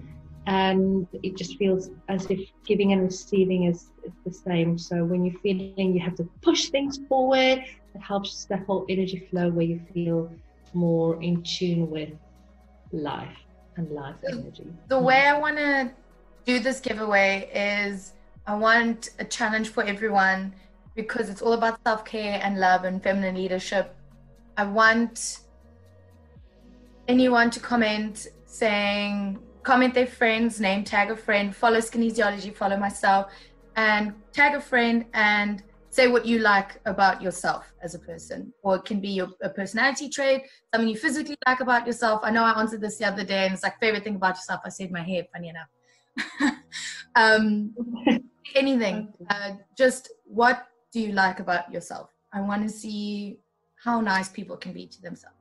and 0.46 1.06
it 1.22 1.36
just 1.36 1.56
feels 1.56 1.90
as 2.08 2.26
if 2.26 2.40
giving 2.66 2.92
and 2.92 3.02
receiving 3.02 3.64
is, 3.64 3.90
is 4.04 4.12
the 4.24 4.32
same. 4.32 4.78
So 4.78 5.04
when 5.04 5.24
you're 5.24 5.40
feeling 5.40 5.94
you 5.94 6.00
have 6.00 6.16
to 6.16 6.28
push 6.42 6.68
things 6.68 7.00
forward, 7.08 7.64
it 7.94 8.00
helps 8.00 8.44
the 8.44 8.56
whole 8.58 8.84
energy 8.88 9.28
flow 9.30 9.50
where 9.50 9.66
you 9.66 9.80
feel 9.92 10.30
more 10.74 11.22
in 11.22 11.42
tune 11.42 11.90
with 11.90 12.10
life 12.92 13.36
and 13.76 13.90
life 13.90 14.16
energy. 14.28 14.66
The 14.88 14.98
way 14.98 15.26
I 15.26 15.38
want 15.38 15.56
to 15.56 15.90
do 16.44 16.58
this 16.58 16.80
giveaway 16.80 17.50
is 17.54 18.12
I 18.46 18.54
want 18.56 19.10
a 19.18 19.24
challenge 19.24 19.68
for 19.68 19.84
everyone 19.84 20.54
because 20.94 21.28
it's 21.28 21.42
all 21.42 21.52
about 21.52 21.78
self 21.84 22.04
care 22.04 22.40
and 22.42 22.58
love 22.58 22.84
and 22.84 23.02
feminine 23.02 23.36
leadership. 23.36 23.94
I 24.56 24.64
want 24.64 25.40
anyone 27.08 27.50
to 27.50 27.60
comment 27.60 28.28
saying, 28.46 29.38
comment 29.62 29.94
their 29.94 30.06
friend's 30.06 30.60
name, 30.60 30.84
tag 30.84 31.10
a 31.10 31.16
friend, 31.16 31.54
follow 31.54 31.78
Skinesiology, 31.78 32.54
follow 32.54 32.76
myself, 32.76 33.32
and 33.76 34.12
tag 34.32 34.54
a 34.54 34.60
friend 34.60 35.06
and 35.14 35.62
say 35.92 36.08
what 36.08 36.24
you 36.24 36.38
like 36.38 36.80
about 36.86 37.20
yourself 37.20 37.74
as 37.82 37.94
a 37.94 37.98
person 37.98 38.50
or 38.62 38.76
it 38.76 38.84
can 38.86 38.98
be 38.98 39.10
your 39.10 39.28
a 39.42 39.50
personality 39.50 40.08
trait 40.08 40.40
something 40.72 40.88
you 40.88 40.96
physically 40.96 41.36
like 41.46 41.60
about 41.60 41.86
yourself. 41.86 42.22
I 42.24 42.30
know 42.30 42.42
i 42.44 42.58
answered 42.58 42.80
this 42.80 42.96
the 42.96 43.04
other 43.04 43.24
day 43.24 43.44
and 43.44 43.52
it's 43.52 43.62
like 43.62 43.78
favorite 43.78 44.02
thing 44.02 44.16
about 44.16 44.36
yourself? 44.36 44.62
I 44.64 44.70
said 44.70 44.90
my 44.90 45.02
hair 45.02 45.24
funny 45.32 45.50
enough. 45.50 45.70
Um, 47.14 47.74
anything 48.54 49.12
uh, 49.28 49.50
just 49.76 50.10
what 50.24 50.66
do 50.94 50.98
you 50.98 51.12
like 51.12 51.40
about 51.40 51.70
yourself? 51.70 52.08
I 52.32 52.40
want 52.40 52.62
to 52.62 52.70
see 52.70 53.36
how 53.84 54.00
nice 54.00 54.30
people 54.30 54.56
can 54.56 54.72
be 54.72 54.86
to 54.86 55.02
themselves. 55.02 55.36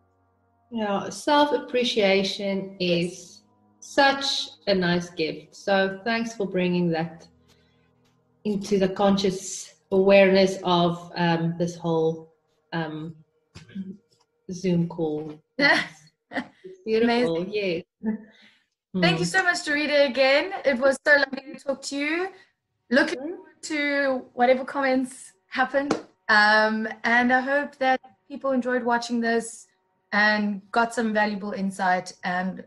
Yeah 0.69 1.07
self 1.07 1.53
appreciation 1.53 2.75
is 2.81 3.43
such 3.79 4.49
a 4.67 4.75
nice 4.75 5.09
gift. 5.11 5.55
So 5.55 6.01
thanks 6.03 6.35
for 6.35 6.45
bringing 6.45 6.89
that 6.89 7.25
into 8.43 8.77
the 8.77 8.89
conscious 8.89 9.70
awareness 9.91 10.57
of 10.63 11.11
um, 11.15 11.55
this 11.57 11.75
whole 11.75 12.33
um, 12.73 13.15
Zoom 14.51 14.87
call. 14.87 15.33
beautiful. 16.85 17.37
Amazing. 17.37 17.51
Yes. 17.51 17.83
Thank 18.99 19.19
you 19.19 19.25
so 19.25 19.43
much, 19.43 19.57
Dorita, 19.65 20.09
again. 20.09 20.53
It 20.65 20.77
was 20.77 20.97
so 21.05 21.15
lovely 21.15 21.53
to 21.53 21.59
talk 21.59 21.81
to 21.83 21.97
you. 21.97 22.29
Looking 22.89 23.19
mm-hmm. 23.19 23.29
forward 23.29 23.61
to 23.63 24.25
whatever 24.33 24.65
comments 24.65 25.33
happen. 25.47 25.89
Um, 26.27 26.87
and 27.03 27.31
I 27.31 27.39
hope 27.41 27.77
that 27.77 28.01
people 28.27 28.51
enjoyed 28.51 28.83
watching 28.83 29.21
this 29.21 29.67
and 30.11 30.61
got 30.71 30.93
some 30.93 31.13
valuable 31.13 31.51
insight 31.53 32.13
and 32.23 32.65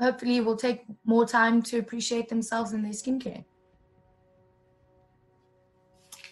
hopefully 0.00 0.40
will 0.40 0.56
take 0.56 0.84
more 1.04 1.26
time 1.26 1.60
to 1.62 1.78
appreciate 1.78 2.28
themselves 2.28 2.72
and 2.72 2.84
their 2.84 2.92
skincare. 2.92 3.44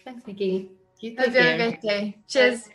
Thanks, 0.07 0.25
Nikki. 0.25 0.71
You 1.01 1.15
Have 1.17 1.35
a 1.35 1.57
great 1.57 1.81
day. 1.81 2.15
Cheers. 2.29 2.69